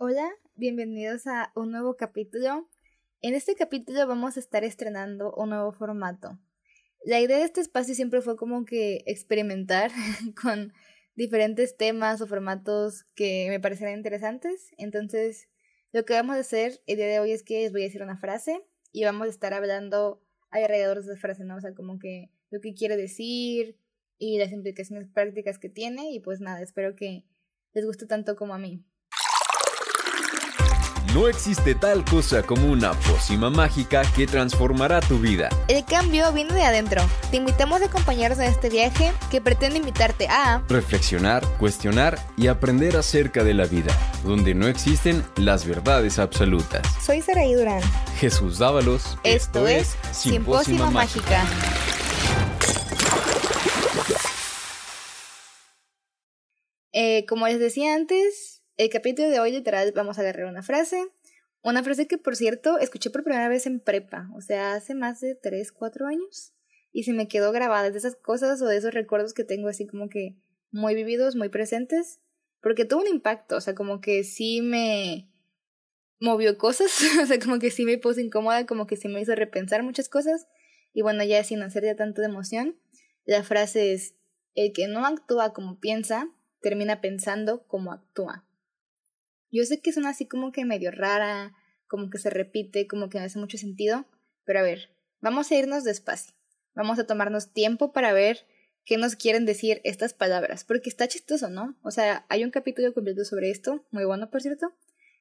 Hola, 0.00 0.30
bienvenidos 0.54 1.26
a 1.26 1.50
un 1.56 1.72
nuevo 1.72 1.96
capítulo. 1.96 2.68
En 3.20 3.34
este 3.34 3.56
capítulo 3.56 4.06
vamos 4.06 4.36
a 4.36 4.40
estar 4.40 4.62
estrenando 4.62 5.34
un 5.34 5.48
nuevo 5.48 5.72
formato. 5.72 6.38
La 7.04 7.18
idea 7.18 7.38
de 7.38 7.42
este 7.42 7.60
espacio 7.60 7.96
siempre 7.96 8.22
fue 8.22 8.36
como 8.36 8.64
que 8.64 9.02
experimentar 9.06 9.90
con 10.40 10.72
diferentes 11.16 11.76
temas 11.76 12.20
o 12.20 12.28
formatos 12.28 13.06
que 13.16 13.46
me 13.48 13.58
parecieran 13.58 13.96
interesantes. 13.96 14.70
Entonces, 14.78 15.48
lo 15.90 16.04
que 16.04 16.12
vamos 16.12 16.36
a 16.36 16.40
hacer 16.40 16.80
el 16.86 16.98
día 16.98 17.08
de 17.08 17.18
hoy 17.18 17.32
es 17.32 17.42
que 17.42 17.62
les 17.62 17.72
voy 17.72 17.80
a 17.80 17.86
decir 17.86 18.04
una 18.04 18.18
frase 18.18 18.64
y 18.92 19.02
vamos 19.02 19.26
a 19.26 19.30
estar 19.30 19.52
hablando 19.52 20.22
alrededor 20.52 21.02
de 21.02 21.10
esa 21.10 21.20
frase, 21.20 21.42
¿no? 21.42 21.56
O 21.56 21.60
sea, 21.60 21.74
como 21.74 21.98
que 21.98 22.30
lo 22.50 22.60
que 22.60 22.72
quiere 22.72 22.96
decir 22.96 23.76
y 24.16 24.38
las 24.38 24.52
implicaciones 24.52 25.08
prácticas 25.08 25.58
que 25.58 25.70
tiene 25.70 26.12
y 26.12 26.20
pues 26.20 26.38
nada, 26.38 26.62
espero 26.62 26.94
que 26.94 27.24
les 27.72 27.84
guste 27.84 28.06
tanto 28.06 28.36
como 28.36 28.54
a 28.54 28.58
mí. 28.58 28.84
No 31.14 31.26
existe 31.26 31.74
tal 31.74 32.04
cosa 32.04 32.42
como 32.42 32.70
una 32.70 32.92
pócima 32.92 33.48
mágica 33.48 34.02
que 34.14 34.26
transformará 34.26 35.00
tu 35.00 35.18
vida. 35.18 35.48
El 35.66 35.82
cambio 35.86 36.30
viene 36.32 36.52
de 36.52 36.62
adentro. 36.62 37.00
Te 37.30 37.38
invitamos 37.38 37.80
a 37.80 37.86
acompañarnos 37.86 38.38
en 38.40 38.44
este 38.44 38.68
viaje 38.68 39.12
que 39.30 39.40
pretende 39.40 39.78
invitarte 39.78 40.28
a 40.28 40.62
reflexionar, 40.68 41.46
cuestionar 41.58 42.18
y 42.36 42.48
aprender 42.48 42.94
acerca 42.98 43.42
de 43.42 43.54
la 43.54 43.64
vida, 43.64 43.96
donde 44.22 44.54
no 44.54 44.68
existen 44.68 45.24
las 45.36 45.64
verdades 45.64 46.18
absolutas. 46.18 46.86
Soy 47.02 47.22
Saraí 47.22 47.54
Durán. 47.54 47.80
Jesús 48.18 48.58
Dávalos. 48.58 49.16
Esto, 49.24 49.66
es 49.66 49.96
Simpósima 50.12 50.90
Mágica. 50.90 51.46
Eh, 56.92 57.24
como 57.26 57.46
les 57.46 57.60
decía 57.60 57.94
antes, 57.94 58.57
el 58.78 58.90
capítulo 58.90 59.28
de 59.28 59.40
hoy 59.40 59.50
literal 59.50 59.92
vamos 59.94 60.18
a 60.18 60.20
agarrar 60.20 60.46
una 60.46 60.62
frase, 60.62 61.04
una 61.62 61.82
frase 61.82 62.06
que 62.06 62.16
por 62.16 62.36
cierto 62.36 62.78
escuché 62.78 63.10
por 63.10 63.24
primera 63.24 63.48
vez 63.48 63.66
en 63.66 63.80
prepa, 63.80 64.30
o 64.36 64.40
sea, 64.40 64.74
hace 64.74 64.94
más 64.94 65.20
de 65.20 65.34
3, 65.34 65.72
4 65.72 66.06
años, 66.06 66.54
y 66.92 67.02
se 67.02 67.12
me 67.12 67.26
quedó 67.26 67.50
grabada 67.50 67.90
de 67.90 67.98
esas 67.98 68.14
cosas 68.14 68.62
o 68.62 68.66
de 68.66 68.76
esos 68.76 68.94
recuerdos 68.94 69.34
que 69.34 69.42
tengo 69.42 69.66
así 69.68 69.88
como 69.88 70.08
que 70.08 70.36
muy 70.70 70.94
vividos, 70.94 71.34
muy 71.34 71.48
presentes, 71.48 72.20
porque 72.62 72.84
tuvo 72.84 73.00
un 73.00 73.08
impacto, 73.08 73.56
o 73.56 73.60
sea, 73.60 73.74
como 73.74 74.00
que 74.00 74.22
sí 74.22 74.62
me 74.62 75.28
movió 76.20 76.56
cosas, 76.56 76.92
o 77.22 77.26
sea, 77.26 77.40
como 77.40 77.58
que 77.58 77.72
sí 77.72 77.84
me 77.84 77.98
puso 77.98 78.20
incómoda, 78.20 78.64
como 78.64 78.86
que 78.86 78.96
sí 78.96 79.08
me 79.08 79.20
hizo 79.20 79.34
repensar 79.34 79.82
muchas 79.82 80.08
cosas, 80.08 80.46
y 80.92 81.02
bueno, 81.02 81.24
ya 81.24 81.42
sin 81.42 81.62
hacer 81.62 81.82
ya 81.82 81.96
tanto 81.96 82.20
de 82.20 82.28
emoción, 82.28 82.78
la 83.24 83.42
frase 83.42 83.92
es, 83.92 84.14
el 84.54 84.72
que 84.72 84.86
no 84.86 85.04
actúa 85.04 85.52
como 85.52 85.80
piensa, 85.80 86.28
termina 86.60 87.00
pensando 87.00 87.66
como 87.66 87.92
actúa. 87.92 88.47
Yo 89.50 89.64
sé 89.64 89.80
que 89.80 89.92
suena 89.92 90.10
así 90.10 90.26
como 90.26 90.52
que 90.52 90.64
medio 90.64 90.90
rara, 90.90 91.54
como 91.86 92.10
que 92.10 92.18
se 92.18 92.30
repite, 92.30 92.86
como 92.86 93.08
que 93.08 93.18
no 93.18 93.24
hace 93.24 93.38
mucho 93.38 93.58
sentido, 93.58 94.06
pero 94.44 94.60
a 94.60 94.62
ver, 94.62 94.90
vamos 95.20 95.50
a 95.50 95.56
irnos 95.56 95.84
despacio. 95.84 96.34
Vamos 96.74 96.98
a 96.98 97.06
tomarnos 97.06 97.52
tiempo 97.52 97.92
para 97.92 98.12
ver 98.12 98.46
qué 98.84 98.96
nos 98.96 99.16
quieren 99.16 99.44
decir 99.46 99.80
estas 99.84 100.14
palabras, 100.14 100.64
porque 100.64 100.88
está 100.88 101.08
chistoso, 101.08 101.50
¿no? 101.50 101.78
O 101.82 101.90
sea, 101.90 102.24
hay 102.28 102.44
un 102.44 102.50
capítulo 102.50 102.94
completo 102.94 103.24
sobre 103.24 103.50
esto, 103.50 103.84
muy 103.90 104.04
bueno, 104.04 104.30
por 104.30 104.40
cierto. 104.40 104.72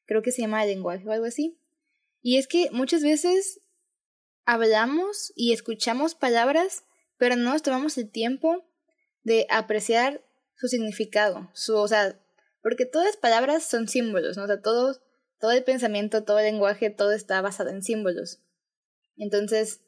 Creo 0.05 0.21
que 0.21 0.31
se 0.31 0.41
llama 0.41 0.65
lenguaje 0.65 1.05
o 1.07 1.11
algo 1.11 1.25
así. 1.25 1.59
Y 2.21 2.37
es 2.37 2.47
que 2.47 2.69
muchas 2.71 3.03
veces 3.03 3.61
hablamos 4.45 5.33
y 5.35 5.51
escuchamos 5.51 6.15
palabras, 6.15 6.85
pero 7.17 7.35
no 7.35 7.51
nos 7.51 7.61
tomamos 7.61 7.97
el 7.97 8.09
tiempo 8.09 8.65
de 9.23 9.47
apreciar 9.49 10.23
su 10.55 10.67
significado, 10.67 11.49
su, 11.53 11.75
o 11.75 11.87
sea, 11.87 12.19
porque 12.67 12.85
todas 12.85 13.07
las 13.07 13.15
palabras 13.15 13.63
son 13.63 13.87
símbolos, 13.87 14.35
¿no? 14.35 14.43
O 14.43 14.47
sea, 14.47 14.61
todo, 14.61 14.99
todo 15.39 15.51
el 15.51 15.63
pensamiento, 15.63 16.25
todo 16.25 16.39
el 16.39 16.47
lenguaje, 16.47 16.89
todo 16.89 17.13
está 17.13 17.39
basado 17.39 17.69
en 17.69 17.81
símbolos. 17.81 18.41
Entonces, 19.15 19.79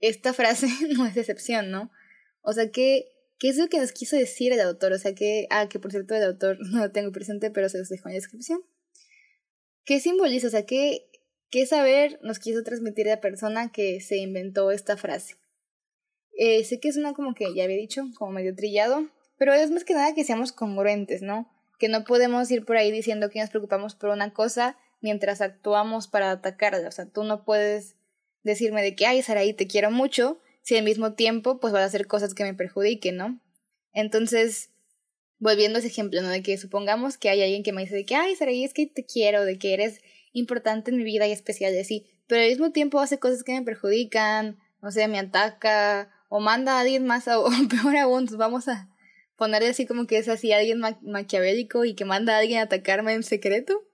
esta 0.00 0.32
frase 0.32 0.66
no 0.96 1.06
es 1.06 1.16
excepción, 1.16 1.70
¿no? 1.70 1.92
O 2.42 2.52
sea, 2.52 2.72
¿qué, 2.72 3.06
¿qué 3.38 3.48
es 3.48 3.58
lo 3.58 3.68
que 3.68 3.78
nos 3.78 3.92
quiso 3.92 4.16
decir 4.16 4.52
el 4.52 4.60
autor? 4.60 4.92
O 4.92 4.98
sea, 4.98 5.14
que, 5.14 5.46
ah, 5.50 5.68
que 5.68 5.78
por 5.78 5.92
cierto 5.92 6.16
el 6.16 6.24
autor 6.24 6.58
no 6.72 6.80
lo 6.80 6.90
tengo 6.90 7.12
presente, 7.12 7.52
pero 7.52 7.68
se 7.68 7.78
los 7.78 7.88
dejo 7.88 8.08
en 8.08 8.14
la 8.14 8.18
descripción. 8.18 8.60
¿Qué 9.84 10.00
simboliza? 10.00 10.48
O 10.48 10.50
sea, 10.50 10.66
¿qué, 10.66 11.08
qué 11.48 11.64
saber 11.64 12.18
nos 12.24 12.40
quiso 12.40 12.64
transmitir 12.64 13.06
la 13.06 13.20
persona 13.20 13.70
que 13.70 14.00
se 14.00 14.16
inventó 14.16 14.72
esta 14.72 14.96
frase? 14.96 15.36
Eh, 16.36 16.64
sé 16.64 16.80
que 16.80 16.88
es 16.88 16.96
una 16.96 17.12
como 17.14 17.34
que 17.34 17.54
ya 17.54 17.62
había 17.62 17.76
dicho, 17.76 18.02
como 18.18 18.32
medio 18.32 18.52
trillado, 18.56 19.08
pero 19.38 19.54
es 19.54 19.70
más 19.70 19.84
que 19.84 19.94
nada 19.94 20.12
que 20.12 20.24
seamos 20.24 20.50
congruentes, 20.50 21.22
¿no? 21.22 21.52
Que 21.78 21.88
no 21.88 22.04
podemos 22.04 22.50
ir 22.50 22.64
por 22.64 22.76
ahí 22.76 22.90
diciendo 22.90 23.30
que 23.30 23.40
nos 23.40 23.50
preocupamos 23.50 23.94
por 23.94 24.10
una 24.10 24.32
cosa 24.32 24.76
mientras 25.00 25.40
actuamos 25.40 26.08
para 26.08 26.30
atacarla. 26.30 26.88
O 26.88 26.92
sea, 26.92 27.06
tú 27.06 27.24
no 27.24 27.44
puedes 27.44 27.96
decirme 28.42 28.82
de 28.82 28.94
que, 28.94 29.06
ay, 29.06 29.22
Saraí, 29.22 29.52
te 29.52 29.66
quiero 29.66 29.90
mucho, 29.90 30.40
si 30.62 30.76
al 30.76 30.84
mismo 30.84 31.14
tiempo, 31.14 31.60
pues 31.60 31.72
vas 31.72 31.82
a 31.82 31.86
hacer 31.86 32.06
cosas 32.06 32.34
que 32.34 32.44
me 32.44 32.54
perjudiquen, 32.54 33.16
¿no? 33.16 33.40
Entonces, 33.92 34.70
volviendo 35.38 35.76
a 35.76 35.80
ese 35.80 35.88
ejemplo, 35.88 36.22
¿no? 36.22 36.28
De 36.28 36.42
que 36.42 36.56
supongamos 36.58 37.18
que 37.18 37.28
hay 37.28 37.42
alguien 37.42 37.62
que 37.62 37.72
me 37.72 37.82
dice 37.82 37.94
de 37.94 38.04
que, 38.04 38.14
ay, 38.14 38.34
Saraí, 38.36 38.64
es 38.64 38.72
que 38.72 38.86
te 38.86 39.04
quiero, 39.04 39.44
de 39.44 39.58
que 39.58 39.74
eres 39.74 40.00
importante 40.32 40.90
en 40.90 40.98
mi 40.98 41.04
vida 41.04 41.26
y 41.26 41.32
especial 41.32 41.74
y 41.74 41.78
así, 41.78 42.06
pero 42.26 42.42
al 42.42 42.48
mismo 42.48 42.72
tiempo 42.72 43.00
hace 43.00 43.18
cosas 43.18 43.42
que 43.42 43.52
me 43.52 43.62
perjudican, 43.62 44.58
o 44.82 44.90
sea, 44.90 45.08
me 45.08 45.18
ataca, 45.18 46.10
o 46.28 46.40
manda 46.40 46.76
a 46.76 46.80
alguien 46.80 47.06
más, 47.06 47.28
o 47.28 47.48
peor 47.70 47.96
aún, 47.96 48.26
vamos 48.36 48.68
a 48.68 48.88
ponerle 49.36 49.68
así 49.68 49.86
como 49.86 50.06
que 50.06 50.18
es 50.18 50.28
así 50.28 50.52
alguien 50.52 50.80
maquiavélico 51.02 51.84
y 51.84 51.94
que 51.94 52.04
manda 52.04 52.34
a 52.34 52.38
alguien 52.38 52.60
a 52.60 52.62
atacarme 52.62 53.12
en 53.12 53.22
secreto, 53.22 53.84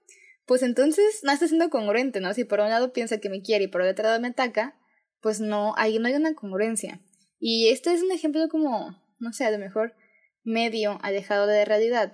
pues 0.45 0.63
entonces 0.63 1.21
no 1.23 1.31
está 1.31 1.47
siendo 1.47 1.69
congruente, 1.69 2.19
¿no? 2.19 2.33
Si 2.33 2.43
por 2.43 2.59
un 2.59 2.69
lado 2.69 2.93
piensa 2.93 3.19
que 3.19 3.29
me 3.29 3.41
quiere 3.41 3.65
y 3.65 3.67
por 3.67 3.81
otro 3.81 4.03
lado 4.03 4.19
me 4.19 4.29
ataca, 4.29 4.77
pues 5.21 5.39
no, 5.39 5.73
ahí 5.77 5.99
no 5.99 6.07
hay 6.07 6.15
una 6.15 6.33
congruencia. 6.33 7.01
Y 7.39 7.69
este 7.69 7.93
es 7.93 8.01
un 8.01 8.11
ejemplo 8.11 8.47
como, 8.49 9.01
no 9.19 9.33
sé, 9.33 9.45
a 9.45 9.51
lo 9.51 9.59
mejor 9.59 9.95
medio 10.43 10.99
alejado 11.01 11.47
de 11.47 11.59
la 11.59 11.65
realidad. 11.65 12.13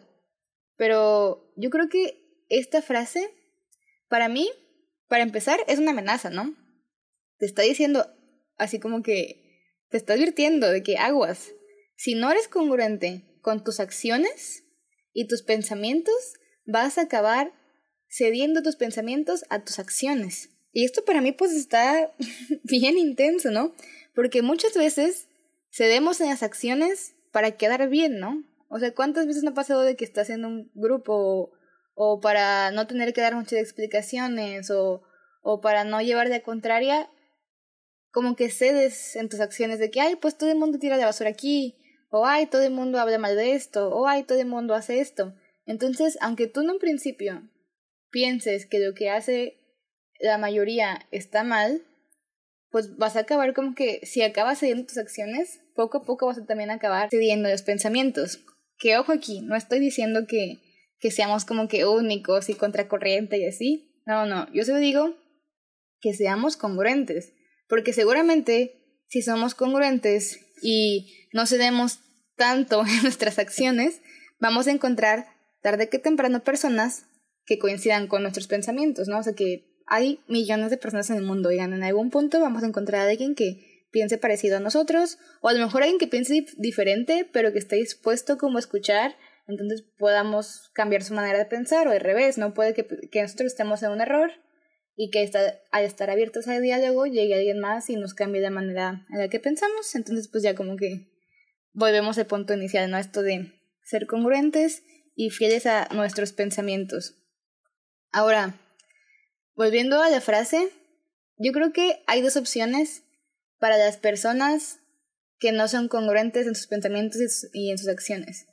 Pero 0.76 1.52
yo 1.56 1.70
creo 1.70 1.90
que 1.90 2.24
esta 2.50 2.82
frase, 2.82 3.34
para 4.08 4.30
mí, 4.30 4.50
para 5.08 5.24
empezar, 5.24 5.60
es 5.68 5.80
una 5.80 5.92
amenaza, 5.92 6.30
¿no? 6.30 6.56
Te 7.38 7.46
está 7.46 7.64
diciendo 7.64 8.08
así 8.58 8.80
como 8.80 9.02
que, 9.02 9.46
te 9.90 9.98
está 9.98 10.14
advirtiendo 10.14 10.70
de 10.70 10.84
que 10.84 10.98
aguas, 10.98 11.54
si 12.00 12.16
no 12.16 12.32
eres 12.32 12.48
congruente 12.48 13.26
con 13.42 13.62
tus 13.62 13.82
acciones 13.82 14.64
y 15.12 15.28
tus 15.28 15.44
pensamientos, 15.44 16.16
vas 16.66 16.98
a 16.98 17.02
acabar 17.02 17.52
cediendo 18.08 18.64
tus 18.64 18.78
pensamientos 18.78 19.44
a 19.50 19.66
tus 19.66 19.80
acciones. 19.80 20.50
Y 20.72 20.86
esto 20.86 21.04
para 21.04 21.20
mí 21.20 21.34
pues 21.34 21.52
está 21.52 22.16
bien 22.64 22.98
intenso, 22.98 23.52
¿no? 23.52 23.76
Porque 24.16 24.42
muchas 24.42 24.76
veces 24.76 25.28
cedemos 25.74 26.22
en 26.22 26.30
las 26.30 26.42
acciones 26.42 27.16
para 27.34 27.58
quedar 27.58 27.90
bien, 27.90 28.18
¿no? 28.18 28.46
O 28.70 28.80
sea, 28.80 28.96
¿cuántas 28.96 29.28
veces 29.28 29.44
no 29.44 29.50
ha 29.50 29.54
pasado 29.54 29.82
de 29.82 29.98
que 29.98 30.06
estás 30.06 30.30
en 30.30 30.46
un 30.46 30.72
grupo 30.76 31.52
o, 31.96 32.22
para 32.22 32.72
no 32.72 32.88
tener 32.88 33.12
que 33.12 33.20
dar 33.20 33.36
muchas 33.36 33.60
explicaciones 33.60 34.72
o, 34.72 35.04
o 35.42 35.60
para 35.60 35.84
no 35.84 36.02
llevar 36.02 36.30
de 36.30 36.44
contraria, 36.44 37.10
como 38.12 38.38
que 38.38 38.50
cedes 38.50 39.18
en 39.18 39.28
tus 39.28 39.42
acciones 39.42 39.80
de 39.80 39.92
que, 39.92 40.00
ay, 40.00 40.16
pues 40.16 40.38
todo 40.38 40.50
el 40.50 40.58
mundo 40.58 40.80
tira 40.80 40.98
de 40.98 41.04
basura 41.04 41.30
aquí, 41.30 41.76
o 42.10 42.26
ay, 42.26 42.48
todo 42.48 42.64
el 42.64 42.72
mundo 42.72 43.00
habla 43.00 43.18
mal 43.18 43.36
de 43.36 43.54
esto, 43.54 43.90
o 43.90 44.08
ay, 44.08 44.24
todo 44.24 44.40
el 44.40 44.48
mundo 44.48 44.74
hace 44.74 45.00
esto. 45.00 45.34
Entonces, 45.66 46.18
aunque 46.22 46.48
tú 46.48 46.62
en 46.62 46.72
un 46.72 46.80
principio 46.80 47.44
pienses 48.10 48.66
que 48.66 48.80
lo 48.80 48.94
que 48.94 49.10
hace 49.10 49.58
la 50.20 50.38
mayoría 50.38 51.08
está 51.12 51.44
mal, 51.44 51.84
pues 52.72 52.98
vas 52.98 53.16
a 53.16 53.22
acabar 53.22 53.54
como 53.54 53.74
que 53.76 54.00
si 54.04 54.22
acabas 54.22 54.60
cediendo 54.60 54.86
tus 54.86 54.98
acciones, 54.98 55.62
poco 55.76 56.00
a 56.00 56.04
poco 56.04 56.28
vas 56.28 56.38
a 56.38 56.46
también 56.46 56.72
acabar 56.72 57.10
cediendo 57.10 57.50
los 57.50 57.62
pensamientos. 57.62 58.40
Que 58.78 58.98
ojo 58.98 59.12
aquí, 59.12 59.42
no 59.42 59.56
estoy 59.56 59.80
diciendo 59.80 60.26
que, 60.28 60.60
que 61.00 61.12
seamos 61.12 61.46
como 61.46 61.68
que 61.68 61.86
únicos 61.86 62.50
y 62.50 62.56
contracorriente 62.56 63.38
y 63.38 63.46
así. 63.46 64.02
No, 64.06 64.26
no, 64.26 64.52
yo 64.54 64.64
solo 64.64 64.80
digo 64.80 65.16
que 66.02 66.14
seamos 66.14 66.58
congruentes, 66.58 67.34
porque 67.68 67.94
seguramente 67.94 69.04
si 69.08 69.22
somos 69.22 69.56
congruentes 69.56 70.40
y 70.62 71.28
no 71.34 71.46
cedemos 71.46 72.00
tanto 72.40 72.82
en 72.88 73.04
nuestras 73.04 73.38
acciones, 73.38 74.02
vamos 74.40 74.66
a 74.66 74.72
encontrar 74.72 75.28
tarde 75.62 75.90
que 75.90 76.00
temprano 76.00 76.44
personas 76.44 77.06
que 77.46 77.60
coincidan 77.60 78.08
con 78.08 78.24
nuestros 78.24 78.48
pensamientos, 78.48 79.08
¿no? 79.08 79.20
O 79.20 79.24
sea 79.24 79.34
que 79.34 79.68
hay 79.86 80.22
millones 80.28 80.72
de 80.72 80.78
personas 80.78 81.10
en 81.10 81.18
el 81.18 81.24
mundo 81.24 81.52
y 81.52 81.60
en 81.60 81.84
algún 81.84 82.10
punto 82.10 82.40
vamos 82.40 82.64
a 82.64 82.68
encontrar 82.68 83.02
a 83.02 83.10
alguien 83.10 83.36
que 83.36 83.86
piense 83.92 84.18
parecido 84.18 84.58
a 84.58 84.60
nosotros 84.60 85.18
o 85.42 85.50
a 85.50 85.54
lo 85.54 85.60
mejor 85.60 85.82
alguien 85.82 86.00
que 86.00 86.08
piense 86.08 86.46
diferente 86.58 87.28
pero 87.32 87.52
que 87.52 87.60
esté 87.60 87.76
dispuesto 87.76 88.38
como 88.38 88.58
a 88.58 88.60
escuchar 88.60 89.16
entonces 89.48 89.84
podamos 89.98 90.70
cambiar 90.74 91.02
su 91.02 91.16
manera 91.16 91.40
de 91.40 91.46
pensar 91.46 91.88
o 91.88 91.92
al 91.92 92.00
revés, 92.00 92.38
¿no? 92.38 92.54
Puede 92.54 92.76
que, 92.76 92.86
que 92.86 93.24
nosotros 93.24 93.48
estemos 93.48 93.82
en 93.82 93.90
un 93.90 94.00
error 94.00 94.32
y 94.96 95.10
que 95.10 95.28
al 95.72 95.84
estar 95.84 96.10
abiertos 96.12 96.48
al 96.48 96.62
diálogo 96.62 97.08
llegue 97.08 97.34
alguien 97.34 97.60
más 97.60 97.90
y 97.90 97.96
nos 97.96 98.14
cambie 98.14 98.42
la 98.42 98.52
manera 98.52 99.06
en 99.10 99.18
la 99.18 99.28
que 99.28 99.40
pensamos, 99.40 99.96
entonces 99.96 100.28
pues 100.28 100.44
ya 100.44 100.54
como 100.54 100.76
que 100.78 101.08
volvemos 101.74 102.18
al 102.18 102.28
punto 102.28 102.54
inicial, 102.54 102.90
¿no? 102.90 102.98
Esto 102.98 103.22
de 103.22 103.54
ser 103.84 104.08
congruentes 104.08 104.84
y 105.16 105.30
fieles 105.30 105.66
a 105.66 105.88
nuestros 105.94 106.34
pensamientos. 106.34 107.16
Ahora, 108.12 108.60
volviendo 109.56 110.02
a 110.02 110.10
la 110.10 110.22
frase, 110.22 110.72
yo 111.38 111.52
creo 111.52 111.72
que 111.74 112.04
hay 112.08 112.22
dos 112.22 112.38
opciones 112.38 113.04
para 113.60 113.78
las 113.78 113.98
personas 113.98 114.80
que 115.40 115.52
no 115.52 115.68
son 115.68 115.88
congruentes 115.88 116.48
en 116.48 116.56
sus 116.56 116.68
pensamientos 116.68 117.48
y 117.54 117.72
en 117.72 117.78
sus 117.78 117.88
acciones. 117.88 118.48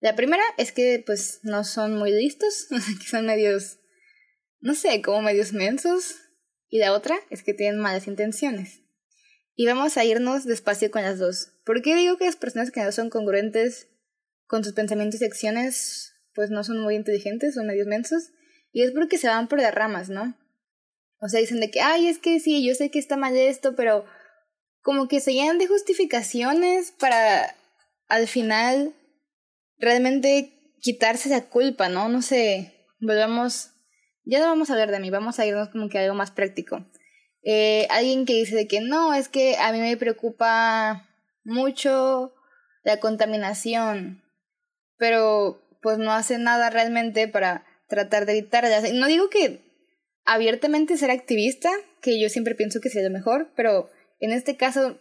La 0.00 0.14
primera 0.14 0.42
es 0.56 0.72
que 0.72 1.02
pues 1.04 1.40
no 1.42 1.64
son 1.64 1.96
muy 1.96 2.12
listos, 2.12 2.66
que 3.00 3.08
son 3.08 3.26
medios, 3.26 3.78
no 4.60 4.74
sé, 4.74 5.02
como 5.02 5.22
medios 5.22 5.52
mensos. 5.52 6.16
Y 6.68 6.78
la 6.78 6.92
otra 6.92 7.16
es 7.30 7.42
que 7.42 7.54
tienen 7.54 7.80
malas 7.80 8.06
intenciones. 8.06 8.82
Y 9.58 9.66
vamos 9.66 9.96
a 9.96 10.04
irnos 10.04 10.44
despacio 10.44 10.90
con 10.90 11.02
las 11.02 11.18
dos. 11.18 11.52
¿Por 11.64 11.80
qué 11.80 11.94
digo 11.94 12.18
que 12.18 12.26
las 12.26 12.36
personas 12.36 12.70
que 12.70 12.82
no 12.82 12.92
son 12.92 13.08
congruentes 13.08 13.88
con 14.46 14.62
sus 14.62 14.74
pensamientos 14.74 15.22
y 15.22 15.24
acciones 15.24 16.12
pues 16.34 16.50
no 16.50 16.62
son 16.62 16.78
muy 16.80 16.94
inteligentes, 16.94 17.54
son 17.54 17.66
medios 17.66 17.86
mensos? 17.86 18.30
Y 18.70 18.82
es 18.82 18.92
porque 18.92 19.16
se 19.16 19.28
van 19.28 19.48
por 19.48 19.58
las 19.58 19.74
ramas, 19.74 20.10
¿no? 20.10 20.36
O 21.18 21.28
sea, 21.28 21.40
dicen 21.40 21.60
de 21.60 21.70
que, 21.70 21.80
ay, 21.80 22.08
es 22.08 22.18
que 22.18 22.38
sí, 22.38 22.66
yo 22.66 22.74
sé 22.74 22.90
que 22.90 22.98
está 22.98 23.16
mal 23.16 23.34
esto, 23.34 23.74
pero 23.74 24.04
como 24.82 25.08
que 25.08 25.20
se 25.20 25.32
llenan 25.32 25.56
de 25.56 25.66
justificaciones 25.66 26.92
para 26.92 27.56
al 28.08 28.28
final 28.28 28.94
realmente 29.78 30.52
quitarse 30.80 31.30
esa 31.30 31.46
culpa, 31.48 31.88
¿no? 31.88 32.10
No 32.10 32.20
sé, 32.20 32.86
volvamos, 33.00 33.70
ya 34.26 34.38
no 34.40 34.46
vamos 34.46 34.68
a 34.68 34.74
hablar 34.74 34.90
de 34.90 35.00
mí, 35.00 35.08
vamos 35.08 35.38
a 35.38 35.46
irnos 35.46 35.70
como 35.70 35.88
que 35.88 35.98
a 35.98 36.02
algo 36.02 36.14
más 36.14 36.30
práctico. 36.30 36.84
Eh, 37.48 37.86
alguien 37.90 38.26
que 38.26 38.34
dice 38.34 38.56
de 38.56 38.66
que 38.66 38.80
no, 38.80 39.14
es 39.14 39.28
que 39.28 39.56
a 39.56 39.70
mí 39.70 39.78
me 39.78 39.96
preocupa 39.96 41.08
mucho 41.44 42.34
la 42.82 42.98
contaminación, 42.98 44.24
pero 44.98 45.62
pues 45.80 45.96
no 45.98 46.10
hace 46.12 46.38
nada 46.38 46.70
realmente 46.70 47.28
para 47.28 47.64
tratar 47.88 48.26
de 48.26 48.32
evitarla. 48.32 48.80
No 48.94 49.06
digo 49.06 49.30
que 49.30 49.60
abiertamente 50.24 50.96
ser 50.96 51.12
activista, 51.12 51.70
que 52.02 52.20
yo 52.20 52.28
siempre 52.30 52.56
pienso 52.56 52.80
que 52.80 52.90
sea 52.90 53.04
lo 53.04 53.10
mejor, 53.10 53.52
pero 53.54 53.90
en 54.18 54.32
este 54.32 54.56
caso 54.56 54.98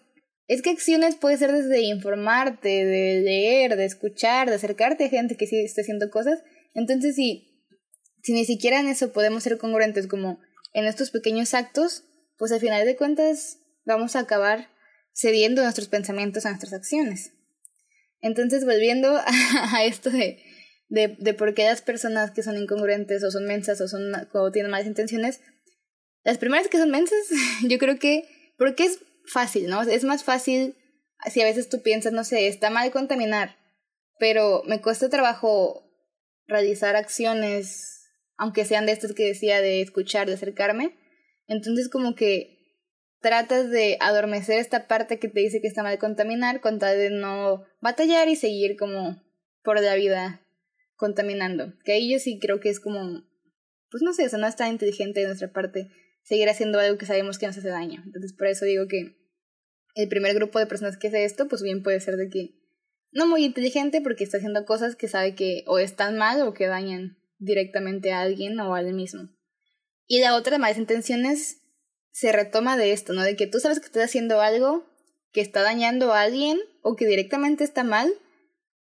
es 0.48 0.62
que 0.62 0.70
acciones 0.70 1.16
puede 1.16 1.38
ser 1.38 1.52
desde 1.52 1.82
informarte, 1.82 2.86
de 2.86 3.22
leer, 3.22 3.76
de 3.76 3.86
escuchar, 3.86 4.50
de 4.50 4.58
acercarte 4.58 5.06
a 5.06 5.10
gente 5.10 5.36
que 5.36 5.48
sí 5.48 5.60
está 5.64 5.82
haciendo 5.82 6.12
cosas. 6.12 6.44
Entonces, 6.76 7.16
si, 7.16 7.66
si 8.22 8.34
ni 8.34 8.46
siquiera 8.46 8.80
en 8.80 8.88
eso 8.88 9.12
podemos 9.14 9.42
ser 9.42 9.58
congruentes 9.58 10.06
como 10.06 10.40
en 10.74 10.86
estos 10.86 11.10
pequeños 11.10 11.56
actos, 11.56 12.04
pues 12.38 12.52
al 12.52 12.60
final 12.60 12.86
de 12.86 12.96
cuentas 12.96 13.60
vamos 13.86 14.16
a 14.16 14.20
acabar 14.20 14.70
cediendo 15.14 15.64
nuestros 15.64 15.88
pensamientos 15.88 16.46
a 16.46 16.50
nuestras 16.50 16.74
acciones. 16.74 17.32
Entonces, 18.22 18.66
volviendo 18.66 19.18
a, 19.26 19.84
esto 19.86 20.10
de, 20.10 20.44
de, 20.90 21.16
de, 21.20 21.34
por 21.34 21.54
qué 21.54 21.66
las 21.66 21.82
personas 21.82 22.32
que 22.32 22.44
son 22.44 22.58
incongruentes 22.58 23.24
o 23.24 23.32
son 23.32 23.46
mensas 23.46 23.80
o, 23.82 23.88
son, 23.88 24.12
o 24.34 24.52
tienen 24.52 24.72
malas 24.72 24.88
intenciones, 24.88 25.42
las 26.24 26.38
primeras 26.38 26.68
que 26.68 26.80
son 26.80 26.90
mensas, 26.90 27.26
yo 27.64 27.78
creo 27.78 28.00
que 28.00 28.28
porque 28.58 28.86
es 28.86 29.00
fácil, 29.26 29.68
¿no? 29.68 29.82
Es 29.82 30.04
más 30.04 30.24
fácil 30.24 30.76
si 31.32 31.42
a 31.42 31.46
veces 31.46 31.70
tú 31.70 31.82
piensas, 31.82 32.14
no 32.14 32.24
sé, 32.24 32.48
está 32.48 32.70
mal 32.70 32.92
contaminar, 32.92 33.58
pero 34.20 34.64
me 34.66 34.82
cuesta 34.82 35.10
trabajo 35.10 35.84
realizar 36.48 36.96
acciones, 36.96 38.04
aunque 38.38 38.66
sean 38.66 38.86
de 38.86 38.92
estas 38.92 39.14
que 39.14 39.26
decía, 39.26 39.62
de 39.62 39.82
escuchar, 39.82 40.28
de 40.28 40.34
acercarme. 40.34 40.96
Entonces 41.48 41.90
como 41.90 42.16
que 42.16 42.56
tratas 43.22 43.70
de 43.70 43.98
adormecer 44.00 44.60
esta 44.60 44.88
parte 44.88 45.20
que 45.20 45.28
te 45.28 45.40
dice 45.40 45.62
que 45.62 45.68
está 45.68 45.84
mal 45.84 45.98
contaminar 45.98 46.62
con 46.62 46.80
tal 46.80 46.98
de 46.98 47.10
no 47.10 47.64
batallar 47.82 48.28
y 48.30 48.36
seguir 48.36 48.78
como 48.78 49.24
por 49.64 49.82
la 49.82 49.96
vida 49.96 50.46
contaminando. 50.96 51.74
Que 51.84 51.94
ahí 51.94 52.12
yo 52.12 52.20
sí 52.20 52.40
creo 52.40 52.60
que 52.60 52.70
es 52.70 52.80
como, 52.80 53.24
pues 53.90 54.04
no 54.04 54.14
sé, 54.14 54.26
eso 54.26 54.38
no 54.38 54.48
está 54.48 54.70
inteligente 54.70 55.22
de 55.22 55.28
nuestra 55.28 55.52
parte 55.52 55.90
seguir 56.24 56.50
haciendo 56.50 56.80
algo 56.80 56.98
que 56.98 57.06
sabemos 57.06 57.38
que 57.38 57.48
nos 57.48 57.58
hace 57.58 57.70
daño. 57.70 58.02
Entonces, 58.06 58.34
por 58.34 58.48
eso 58.48 58.66
digo 58.66 58.88
que 58.88 59.16
el 59.96 60.10
primer 60.10 60.34
grupo 60.36 60.60
de 60.60 60.66
personas 60.66 60.98
que 60.98 61.08
hace 61.08 61.24
esto, 61.24 61.48
pues 61.48 61.62
bien 61.62 61.84
puede 61.84 62.00
ser 62.00 62.16
de 62.16 62.30
que 62.30 62.56
no 63.12 63.28
muy 63.28 63.46
inteligente 63.46 64.02
porque 64.02 64.24
está 64.24 64.38
haciendo 64.38 64.66
cosas 64.66 64.96
que 64.96 65.08
sabe 65.08 65.36
que 65.36 65.64
o 65.68 65.80
están 65.80 66.18
mal 66.18 66.42
o 66.42 66.54
que 66.54 66.68
dañan 66.68 67.18
directamente 67.38 68.12
a 68.12 68.22
alguien 68.22 68.60
o 68.60 68.76
a 68.76 68.82
él 68.82 68.94
mismo. 68.94 69.30
Y 70.08 70.20
la 70.20 70.36
otra 70.36 70.58
malas 70.58 70.78
intenciones 70.78 71.62
se 72.12 72.32
retoma 72.32 72.78
de 72.78 72.94
esto, 72.94 73.14
¿no? 73.14 73.24
De 73.24 73.36
que 73.36 73.48
tú 73.48 73.60
sabes 73.60 73.80
que 73.80 73.88
estás 73.88 74.06
haciendo 74.06 74.42
algo 74.42 74.86
que 75.32 75.42
está 75.42 75.62
dañando 75.62 76.14
a 76.14 76.22
alguien 76.22 76.60
o 76.82 76.96
que 76.96 77.06
directamente 77.06 77.64
está 77.64 77.84
mal, 77.84 78.14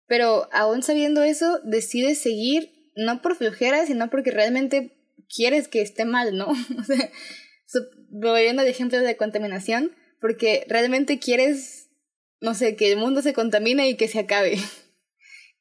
pero 0.07 0.49
aún 0.51 0.81
sabiendo 0.81 1.21
eso, 1.21 1.59
decides 1.63 2.17
seguir 2.17 2.71
no 2.95 3.21
por 3.21 3.35
flojera, 3.35 3.85
sino 3.85 4.09
porque 4.09 4.31
realmente 4.31 4.97
quieres 5.33 5.67
que 5.67 5.81
esté 5.81 6.05
mal, 6.05 6.35
¿no? 6.35 6.47
o 6.79 6.83
sea, 6.83 7.09
volviendo 8.09 8.63
de 8.63 8.69
ejemplo 8.69 8.99
de 8.99 9.17
contaminación, 9.17 9.95
porque 10.19 10.65
realmente 10.67 11.19
quieres, 11.19 11.89
no 12.39 12.53
sé, 12.53 12.75
que 12.75 12.91
el 12.91 12.97
mundo 12.97 13.21
se 13.21 13.33
contamine 13.33 13.89
y 13.89 13.95
que 13.95 14.07
se 14.07 14.19
acabe. 14.19 14.57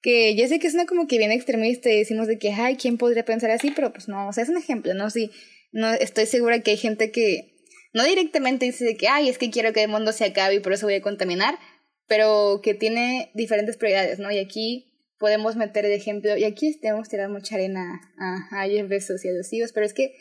Que 0.02 0.35
ya 0.35 0.49
sé 0.49 0.58
que 0.58 0.70
suena 0.70 0.87
como 0.87 1.06
que 1.06 1.19
bien 1.19 1.32
extremista 1.32 1.91
y 1.91 1.99
decimos 1.99 2.26
de 2.26 2.38
que, 2.38 2.52
ay, 2.52 2.76
¿quién 2.76 2.99
podría 2.99 3.25
pensar 3.25 3.50
así? 3.50 3.70
Pero 3.70 3.93
pues 3.93 4.08
no, 4.08 4.29
o 4.29 4.32
sea, 4.32 4.44
es 4.44 4.50
un 4.50 4.56
ejemplo, 4.56 4.94
¿no? 4.94 5.11
Sí, 5.11 5.31
no, 5.73 5.93
estoy 5.93 6.26
segura 6.26 6.61
que 6.61 6.73
hay 6.73 6.76
gente 6.76 7.11
que 7.11 7.56
no 7.93 8.05
directamente 8.05 8.67
dice 8.67 8.85
de 8.85 8.97
que, 8.97 9.08
ay, 9.08 9.29
es 9.29 9.38
que 9.38 9.50
quiero 9.50 9.73
que 9.73 9.82
el 9.82 9.91
mundo 9.91 10.12
se 10.12 10.25
acabe 10.25 10.56
y 10.56 10.61
por 10.61 10.73
eso 10.73 10.87
voy 10.87 10.94
a 10.94 11.02
contaminar, 11.02 11.58
pero 12.06 12.61
que 12.62 12.75
tiene 12.75 13.31
diferentes 13.35 13.76
prioridades, 13.76 14.19
¿no? 14.19 14.31
Y 14.31 14.38
aquí 14.38 14.87
podemos 15.19 15.56
meter 15.56 15.85
el 15.85 15.93
ejemplo, 15.93 16.37
y 16.37 16.44
aquí 16.44 16.79
tenemos 16.81 17.06
que 17.06 17.11
tirar 17.11 17.29
mucha 17.29 17.56
arena 17.56 18.00
a, 18.19 18.62
a 18.62 18.69
Jeff 18.69 18.88
Bezos 18.88 19.25
y 19.25 19.29
a 19.29 19.32
los 19.32 19.53
hijos, 19.53 19.73
pero 19.73 19.85
es 19.85 19.93
que 19.93 20.14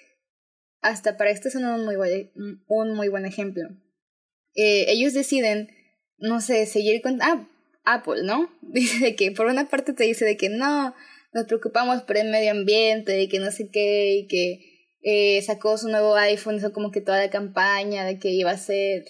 hasta 0.82 1.18
para 1.18 1.32
esto 1.32 1.50
son 1.50 1.66
un 1.66 1.86
muy 1.86 1.96
buen, 1.96 2.32
un 2.68 2.96
muy 2.96 3.08
buen 3.08 3.26
ejemplo. 3.26 3.70
Eh, 4.56 4.86
ellos 4.90 5.14
deciden, 5.14 5.70
no 6.18 6.42
sé, 6.42 6.66
seguir 6.66 7.02
con... 7.02 7.22
Ah, 7.22 7.49
Apple, 7.94 8.24
¿no? 8.24 8.50
Dice 8.62 9.04
de 9.04 9.16
que 9.16 9.32
por 9.32 9.48
una 9.48 9.68
parte 9.68 9.94
te 9.94 10.04
dice 10.04 10.26
de 10.26 10.38
que 10.38 10.50
no, 10.50 10.94
nos 11.34 11.46
preocupamos 11.46 12.04
por 12.04 12.18
el 12.18 12.30
medio 12.30 12.52
ambiente 12.52 13.22
y 13.22 13.28
que 13.28 13.40
no 13.40 13.52
sé 13.52 13.70
qué, 13.72 14.16
y 14.16 14.28
que 14.28 14.70
eh, 15.02 15.42
sacó 15.42 15.78
su 15.78 15.90
nuevo 15.90 16.16
iPhone, 16.16 16.56
hizo 16.56 16.74
como 16.74 16.92
que 16.92 17.02
toda 17.02 17.20
la 17.20 17.30
campaña 17.30 18.06
de 18.06 18.20
que 18.20 18.30
iba 18.30 18.52
a 18.52 18.58
ser... 18.58 19.06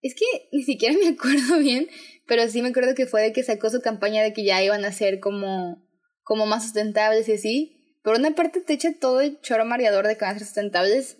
Es 0.00 0.14
que 0.14 0.48
ni 0.52 0.62
siquiera 0.62 0.96
me 0.96 1.08
acuerdo 1.14 1.58
bien, 1.58 1.88
pero 2.26 2.48
sí 2.48 2.62
me 2.62 2.68
acuerdo 2.68 2.94
que 2.94 3.06
fue 3.06 3.22
de 3.22 3.32
que 3.32 3.42
sacó 3.42 3.70
su 3.70 3.80
campaña 3.80 4.22
de 4.22 4.32
que 4.32 4.44
ya 4.44 4.62
iban 4.62 4.84
a 4.84 4.92
ser 4.92 5.20
como, 5.20 5.84
como 6.22 6.46
más 6.46 6.64
sustentables 6.64 7.28
y 7.28 7.32
así. 7.32 7.74
Por 8.02 8.16
una 8.16 8.34
parte 8.34 8.60
te 8.60 8.74
echa 8.74 8.92
todo 8.98 9.20
el 9.20 9.40
choro 9.40 9.64
mareador 9.64 10.06
de 10.06 10.16
que 10.16 10.24
van 10.24 10.36
a 10.36 10.38
ser 10.38 10.46
sustentables, 10.46 11.18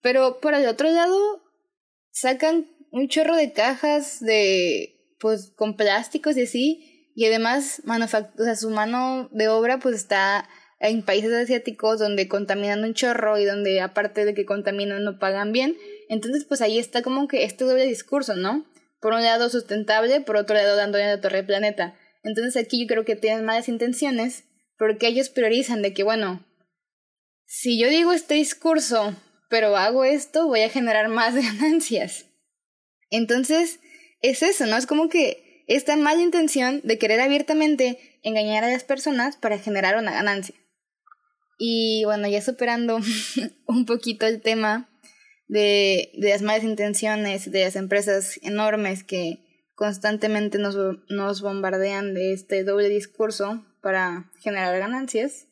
pero 0.00 0.40
por 0.40 0.54
el 0.54 0.66
otro 0.66 0.90
lado 0.90 1.42
sacan 2.10 2.70
un 2.90 3.08
chorro 3.08 3.36
de 3.36 3.52
cajas 3.52 4.20
de, 4.20 4.93
pues, 5.30 5.52
con 5.56 5.76
plásticos 5.76 6.36
y 6.36 6.42
así, 6.42 7.10
y 7.14 7.24
además 7.26 7.80
o 7.86 8.08
sea, 8.08 8.56
su 8.56 8.70
mano 8.70 9.28
de 9.32 9.48
obra 9.48 9.78
pues 9.78 9.94
está 9.94 10.48
en 10.80 11.02
países 11.02 11.32
asiáticos 11.32 11.98
donde 11.98 12.28
contaminan 12.28 12.84
un 12.84 12.92
chorro 12.92 13.38
y 13.38 13.44
donde 13.44 13.80
aparte 13.80 14.24
de 14.24 14.34
que 14.34 14.44
contaminan 14.44 15.04
no 15.04 15.18
pagan 15.18 15.52
bien. 15.52 15.76
Entonces 16.08 16.44
pues 16.44 16.60
ahí 16.60 16.78
está 16.78 17.02
como 17.02 17.28
que 17.28 17.44
este 17.44 17.64
doble 17.64 17.86
discurso, 17.86 18.36
¿no? 18.36 18.66
por 19.04 19.12
un 19.12 19.22
lado 19.22 19.50
sustentable, 19.50 20.22
por 20.22 20.38
otro 20.38 20.56
lado 20.56 20.76
dando 20.76 20.96
a 20.96 21.02
la 21.02 21.20
torre 21.20 21.36
del 21.36 21.46
planeta. 21.46 21.94
Entonces 22.22 22.56
aquí 22.56 22.80
yo 22.80 22.86
creo 22.86 23.04
que 23.04 23.16
tienen 23.16 23.44
malas 23.44 23.68
intenciones 23.68 24.44
porque 24.78 25.08
ellos 25.08 25.28
priorizan 25.28 25.82
de 25.82 25.92
que, 25.92 26.02
bueno, 26.02 26.42
si 27.44 27.78
yo 27.78 27.90
digo 27.90 28.12
este 28.12 28.32
discurso, 28.32 29.14
pero 29.50 29.76
hago 29.76 30.04
esto, 30.04 30.46
voy 30.46 30.62
a 30.62 30.70
generar 30.70 31.08
más 31.08 31.34
ganancias. 31.60 32.24
Entonces, 33.10 33.78
es 34.30 34.42
eso, 34.42 34.66
¿no? 34.66 34.76
Es 34.76 34.86
como 34.86 35.08
que 35.08 35.64
esta 35.66 35.96
mala 35.96 36.22
intención 36.22 36.80
de 36.84 36.98
querer 36.98 37.20
abiertamente 37.20 38.18
engañar 38.22 38.64
a 38.64 38.70
las 38.70 38.84
personas 38.84 39.36
para 39.36 39.58
generar 39.58 39.96
una 39.96 40.12
ganancia. 40.12 40.54
Y 41.58 42.02
bueno, 42.04 42.28
ya 42.28 42.42
superando 42.42 42.98
un 43.66 43.86
poquito 43.86 44.26
el 44.26 44.40
tema, 44.40 44.90
de, 45.46 46.10
de 46.14 46.30
las 46.30 46.42
malas 46.42 46.64
intenciones 46.64 47.50
de 47.50 47.64
las 47.64 47.76
empresas 47.76 48.38
enormes 48.42 49.04
que 49.04 49.44
constantemente 49.74 50.58
nos, 50.58 50.76
nos 51.08 51.42
bombardean 51.42 52.14
de 52.14 52.32
este 52.32 52.64
doble 52.64 52.88
discurso 52.88 53.64
para 53.82 54.30
generar 54.40 54.78
ganancias. 54.78 55.48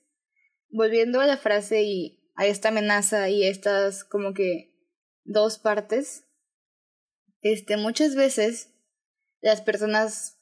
Volviendo 0.71 1.21
a 1.21 1.26
la 1.26 1.37
frase 1.37 1.83
y 1.83 2.31
a 2.35 2.47
esta 2.47 2.69
amenaza 2.69 3.29
y 3.29 3.45
estas 3.45 4.05
como 4.05 4.33
que 4.33 4.73
dos 5.25 5.59
partes, 5.59 6.25
este, 7.42 7.76
muchas 7.76 8.14
veces 8.14 8.70
las 9.40 9.61
personas 9.61 10.38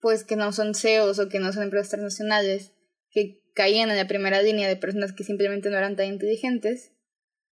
pues 0.00 0.24
que 0.24 0.34
no 0.34 0.52
son 0.52 0.74
CEOs 0.74 1.20
o 1.20 1.28
que 1.28 1.38
no 1.38 1.52
son 1.52 1.62
empresas 1.62 1.90
transnacionales, 1.90 2.72
que 3.10 3.40
caían 3.54 3.90
en 3.90 3.96
la 3.96 4.08
primera 4.08 4.42
línea 4.42 4.66
de 4.66 4.76
personas 4.76 5.12
que 5.12 5.22
simplemente 5.22 5.70
no 5.70 5.78
eran 5.78 5.94
tan 5.94 6.06
inteligentes, 6.06 6.90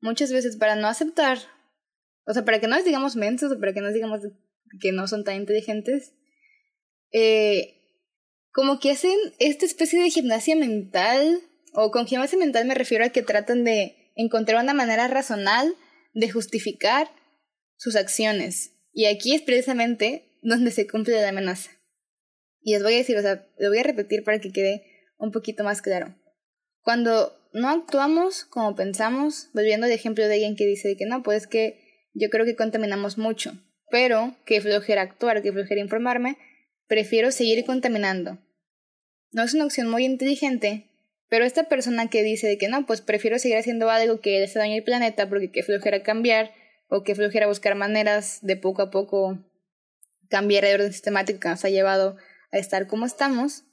muchas 0.01 0.33
veces 0.33 0.57
para 0.57 0.75
no 0.77 0.89
aceptar, 0.89 1.39
o 2.25 2.33
sea, 2.33 2.45
para 2.45 2.59
que 2.59 2.67
no 2.67 2.77
les 2.77 2.87
digamos 2.87 3.17
mensos 3.17 3.53
o 3.53 3.61
para 3.61 3.75
que 3.75 3.81
no 3.81 3.89
les 3.89 3.95
digamos 3.95 4.21
que 4.81 4.93
no 4.93 5.07
son 5.09 5.25
tan 5.25 5.37
inteligentes, 5.37 6.15
eh, 7.13 7.75
como 8.53 8.81
que 8.81 8.93
hacen 8.93 9.17
esta 9.39 9.67
especie 9.67 10.01
de 10.01 10.11
gimnasia 10.11 10.57
mental 10.57 11.41
o 11.75 11.91
con 11.91 12.07
gimnasia 12.07 12.39
mental 12.39 12.67
me 12.67 12.75
refiero 12.75 13.05
a 13.05 13.11
que 13.11 13.23
tratan 13.23 13.65
de 13.65 14.13
encontrar 14.15 14.63
una 14.63 14.75
manera 14.75 15.07
razonal 15.09 15.75
de 16.15 16.31
justificar 16.31 17.11
sus 17.79 17.97
acciones. 17.97 18.75
Y 18.93 19.07
aquí 19.07 19.35
es 19.35 19.41
precisamente 19.41 20.29
donde 20.43 20.71
se 20.71 20.87
cumple 20.87 21.21
la 21.21 21.31
amenaza. 21.31 21.71
Y 22.61 22.75
les 22.75 22.83
voy 22.83 22.95
a 22.95 22.99
decir, 22.99 23.17
o 23.17 23.23
sea, 23.23 23.47
lo 23.59 23.71
voy 23.71 23.79
a 23.79 23.85
repetir 23.85 24.25
para 24.25 24.41
que 24.41 24.53
quede 24.53 24.85
un 25.17 25.33
poquito 25.33 25.65
más 25.65 25.81
claro. 25.81 26.15
Cuando 26.83 27.35
no 27.53 27.71
actuamos 27.71 28.45
como 28.45 28.75
pensamos, 28.77 29.49
volviendo 29.55 29.87
al 29.87 29.93
ejemplo 29.93 30.27
de 30.27 30.35
alguien 30.35 30.57
que 30.57 30.67
dice 30.67 30.97
que 30.97 31.07
no, 31.07 31.23
pues 31.23 31.47
que 31.47 32.09
yo 32.13 32.29
creo 32.31 32.45
que 32.45 32.57
contaminamos 32.57 33.17
mucho, 33.17 33.53
pero 33.91 34.37
que 34.45 34.61
flojera 34.61 35.03
actuar, 35.03 35.43
que 35.43 35.53
flojera 35.53 35.81
informarme, 35.81 36.37
prefiero 36.87 37.31
seguir 37.31 37.65
contaminando. 37.65 38.39
No 39.31 39.43
es 39.43 39.55
una 39.55 39.65
opción 39.65 39.89
muy 39.89 40.05
inteligente, 40.05 40.91
pero 41.29 41.45
esta 41.45 41.65
persona 41.65 42.09
que 42.09 42.23
dice 42.23 42.47
de 42.49 42.59
que 42.59 42.69
no, 42.69 42.87
pues 42.87 43.03
prefiero 43.03 43.39
seguir 43.39 43.59
haciendo 43.59 43.91
algo 43.91 44.21
que 44.21 44.39
le 44.39 44.45
hace 44.45 44.59
daño 44.59 44.75
al 44.75 44.83
planeta 44.83 45.29
porque 45.29 45.51
que 45.51 45.63
flojera 45.63 46.03
cambiar 46.03 46.53
o 46.89 47.03
que 47.03 47.15
flojera 47.15 47.47
buscar 47.47 47.75
maneras 47.75 48.39
de 48.43 48.57
poco 48.57 48.83
a 48.83 48.91
poco 48.91 49.39
cambiar 50.29 50.65
el 50.65 50.77
orden 50.77 50.93
sistemático 50.93 51.41
que 51.41 51.49
nos 51.49 51.65
ha 51.65 51.71
llevado 51.71 52.17
a 52.53 52.59
estar 52.59 52.87
como 52.87 53.07
estamos, 53.07 53.65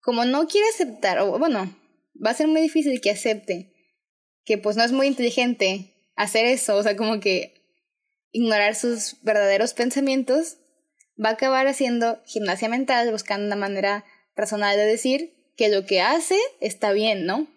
como 0.00 0.24
no 0.24 0.46
quiere 0.46 0.68
aceptar, 0.68 1.18
o 1.20 1.38
bueno, 1.38 1.76
va 2.24 2.30
a 2.30 2.34
ser 2.34 2.48
muy 2.48 2.60
difícil 2.60 3.00
que 3.00 3.10
acepte 3.10 3.72
que 4.44 4.58
pues 4.58 4.76
no 4.76 4.84
es 4.84 4.92
muy 4.92 5.08
inteligente 5.08 5.92
hacer 6.14 6.46
eso, 6.46 6.76
o 6.76 6.82
sea, 6.82 6.96
como 6.96 7.20
que 7.20 7.56
ignorar 8.30 8.74
sus 8.74 9.16
verdaderos 9.22 9.74
pensamientos, 9.74 10.58
va 11.22 11.30
a 11.30 11.32
acabar 11.32 11.66
haciendo 11.66 12.22
gimnasia 12.26 12.68
mental, 12.68 13.10
buscando 13.10 13.46
una 13.46 13.56
manera 13.56 14.04
razonable 14.36 14.76
de 14.78 14.86
decir 14.86 15.52
que 15.56 15.68
lo 15.68 15.84
que 15.84 16.00
hace 16.00 16.38
está 16.60 16.92
bien, 16.92 17.26
¿no? 17.26 17.48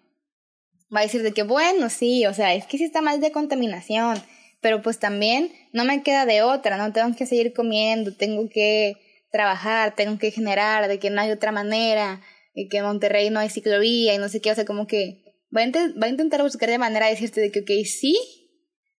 Va 0.94 1.00
a 1.00 1.04
decir 1.04 1.22
de 1.22 1.32
que, 1.32 1.44
bueno, 1.44 1.90
sí, 1.90 2.26
o 2.26 2.34
sea, 2.34 2.54
es 2.54 2.66
que 2.66 2.78
sí 2.78 2.84
está 2.84 3.02
mal 3.02 3.20
de 3.20 3.30
contaminación, 3.30 4.20
pero 4.60 4.82
pues 4.82 4.98
también 4.98 5.52
no 5.72 5.84
me 5.84 6.02
queda 6.02 6.26
de 6.26 6.42
otra, 6.42 6.76
no 6.76 6.92
tengo 6.92 7.14
que 7.16 7.26
seguir 7.26 7.52
comiendo, 7.52 8.14
tengo 8.14 8.48
que 8.48 8.96
trabajar, 9.30 9.94
tengo 9.94 10.18
que 10.18 10.30
generar, 10.30 10.88
de 10.88 10.98
que 10.98 11.10
no 11.10 11.20
hay 11.20 11.30
otra 11.30 11.52
manera, 11.52 12.20
y 12.54 12.68
que 12.68 12.78
en 12.78 12.84
Monterrey 12.84 13.30
no 13.30 13.40
hay 13.40 13.48
ciclovía 13.48 14.14
y 14.14 14.18
no 14.18 14.28
sé 14.28 14.40
qué, 14.40 14.50
o 14.50 14.54
sea, 14.54 14.64
como 14.64 14.86
que 14.86 15.22
va 15.56 15.62
a, 15.62 16.08
intentar 16.08 16.42
buscar 16.42 16.68
de 16.68 16.78
manera 16.78 17.06
de 17.06 17.12
decirte 17.12 17.40
de 17.40 17.50
que, 17.50 17.60
ok, 17.60 17.86
sí, 17.86 18.18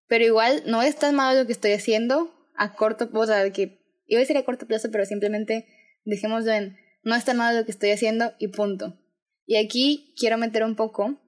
pero 0.07 0.25
igual 0.25 0.63
no 0.65 0.81
es 0.81 0.95
tan 0.95 1.15
malo 1.15 1.39
lo 1.39 1.45
que 1.45 1.53
estoy 1.53 1.71
haciendo 1.71 2.33
a 2.55 2.75
corto 2.75 3.09
o 3.11 3.25
sea, 3.25 3.43
de 3.43 3.51
que 3.51 3.79
iba 4.07 4.19
a 4.19 4.21
decir 4.21 4.37
a 4.37 4.43
corto 4.43 4.67
plazo, 4.67 4.89
pero 4.91 5.05
simplemente 5.05 5.65
dejémoslo 6.05 6.51
en 6.51 6.77
no 7.03 7.15
es 7.15 7.25
tan 7.25 7.37
malo 7.37 7.59
lo 7.59 7.65
que 7.65 7.71
estoy 7.71 7.91
haciendo 7.91 8.33
y 8.39 8.49
punto. 8.49 8.99
Y 9.45 9.55
aquí 9.55 10.13
quiero 10.17 10.37
meter 10.37 10.63
un 10.63 10.75
poco 10.75 11.19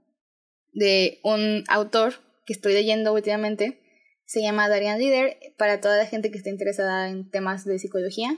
de 0.71 1.19
un 1.23 1.63
autor 1.67 2.15
que 2.45 2.53
estoy 2.53 2.73
leyendo 2.73 3.13
últimamente, 3.13 3.79
se 4.25 4.41
llama 4.41 4.69
Darian 4.69 4.99
Lider, 4.99 5.37
para 5.57 5.81
toda 5.81 5.97
la 5.97 6.05
gente 6.05 6.31
que 6.31 6.37
esté 6.37 6.49
interesada 6.49 7.09
en 7.09 7.29
temas 7.29 7.65
de 7.65 7.79
psicología. 7.79 8.37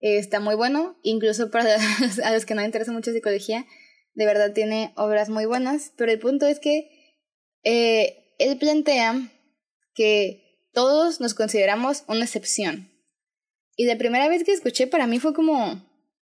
está 0.00 0.40
muy 0.40 0.54
bueno, 0.54 0.98
incluso 1.02 1.50
para 1.50 1.76
a 2.24 2.32
los 2.32 2.46
que 2.46 2.54
no 2.54 2.64
interesa 2.64 2.92
mucho 2.92 3.12
psicología, 3.12 3.66
de 4.14 4.26
verdad 4.26 4.52
tiene 4.52 4.92
obras 4.96 5.28
muy 5.28 5.46
buenas, 5.46 5.92
pero 5.96 6.12
el 6.12 6.18
punto 6.18 6.46
es 6.46 6.58
que 6.58 6.90
eh, 7.62 8.34
él 8.38 8.58
plantea 8.58 9.30
que 9.94 10.68
todos 10.72 11.20
nos 11.20 11.34
consideramos 11.34 12.04
una 12.06 12.24
excepción. 12.24 12.90
Y 13.76 13.86
la 13.86 13.96
primera 13.96 14.28
vez 14.28 14.44
que 14.44 14.52
escuché 14.52 14.86
para 14.86 15.06
mí 15.06 15.20
fue 15.20 15.32
como 15.34 15.86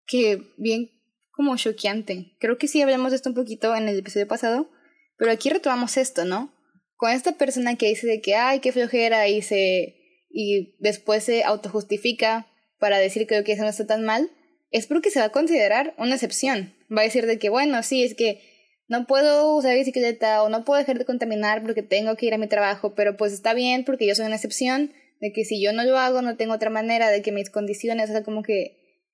que 0.06 0.52
bien 0.56 0.90
como 1.30 1.56
choqueante. 1.56 2.37
Creo 2.40 2.58
que 2.58 2.68
sí 2.68 2.82
hablamos 2.82 3.11
de 3.11 3.16
esto 3.16 3.28
un 3.28 3.35
poquito 3.35 3.75
en 3.75 3.88
el 3.88 3.99
episodio 3.99 4.26
pasado, 4.26 4.70
pero 5.16 5.30
aquí 5.30 5.50
retomamos 5.50 5.97
esto, 5.97 6.25
¿no? 6.25 6.52
Con 6.99 7.11
esta 7.11 7.38
persona 7.38 7.76
que 7.76 7.88
dice 7.88 8.07
de 8.07 8.21
que, 8.21 8.35
ay, 8.35 8.59
qué 8.61 8.73
flojera, 8.73 9.28
y 9.28 9.40
se, 9.40 9.97
y 10.28 10.76
después 10.81 11.25
se 11.25 11.45
autojustifica 11.45 12.47
para 12.78 12.99
decir 12.99 13.26
que 13.26 13.38
lo 13.38 13.45
que 13.45 13.52
eso 13.52 13.62
no 13.62 13.71
está 13.71 13.87
tan 13.87 14.05
mal, 14.05 14.31
es 14.71 14.87
porque 14.87 15.11
se 15.11 15.21
va 15.21 15.26
a 15.26 15.33
considerar 15.33 15.95
una 15.97 16.17
excepción. 16.17 16.75
Va 16.95 17.00
a 17.00 17.05
decir 17.05 17.25
de 17.25 17.38
que, 17.38 17.49
bueno, 17.49 17.83
sí, 17.83 18.02
es 18.02 18.14
que 18.14 18.43
no 18.88 19.07
puedo 19.07 19.57
usar 19.57 19.76
bicicleta 19.76 20.43
o 20.43 20.49
no 20.49 20.64
puedo 20.64 20.81
dejar 20.81 20.99
de 20.99 21.05
contaminar 21.05 21.62
porque 21.62 21.83
tengo 21.83 22.17
que 22.17 22.26
ir 22.26 22.35
a 22.35 22.38
mi 22.38 22.49
trabajo, 22.49 22.95
pero 22.95 23.17
pues 23.17 23.33
está 23.33 23.55
bien 23.55 23.85
porque 23.85 24.07
yo 24.07 24.14
soy 24.14 24.26
una 24.26 24.37
excepción, 24.37 24.93
de 25.21 25.33
que 25.33 25.45
si 25.45 25.62
yo 25.62 25.73
no 25.73 25.85
lo 25.85 25.99
hago 25.99 26.23
no 26.23 26.37
tengo 26.37 26.55
otra 26.55 26.71
manera, 26.71 27.11
de 27.11 27.23
que 27.23 27.33
mis 27.33 27.50
condiciones, 27.50 28.11
o 28.11 28.12
sea, 28.12 28.23
como 28.23 28.43
que 28.43 29.05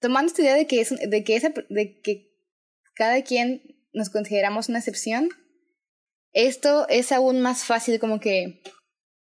tomando 0.00 0.28
esta 0.28 0.42
idea 0.42 0.54
de 0.54 0.66
que, 0.66 0.80
es, 0.80 0.90
de 0.90 1.24
que, 1.24 1.36
esa, 1.36 1.52
de 1.68 2.00
que 2.00 2.30
cada 2.94 3.22
quien 3.22 3.62
nos 3.92 4.10
consideramos 4.10 4.68
una 4.68 4.78
excepción, 4.78 5.28
esto 6.34 6.86
es 6.88 7.12
aún 7.12 7.40
más 7.40 7.64
fácil 7.64 7.98
como 7.98 8.20
que 8.20 8.60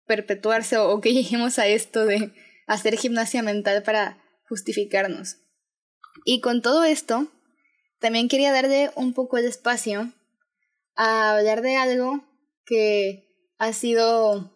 perpetuarse 0.06 0.76
o, 0.78 1.00
que 1.00 1.12
lleguemos 1.14 1.58
a 1.58 1.66
esto 1.66 2.06
de 2.06 2.32
hacer 2.66 2.96
gimnasia 2.96 3.42
mental 3.42 3.82
para 3.82 4.22
justificarnos. 4.48 5.38
Y 6.24 6.40
con 6.40 6.62
todo 6.62 6.84
esto, 6.84 7.28
también 8.00 8.28
quería 8.28 8.52
darle 8.52 8.90
un 8.94 9.14
poco 9.14 9.36
de 9.36 9.48
espacio 9.48 10.12
a 10.94 11.36
hablar 11.36 11.62
de 11.62 11.76
algo 11.76 12.24
que 12.66 13.24
ha 13.58 13.72
sido 13.72 14.52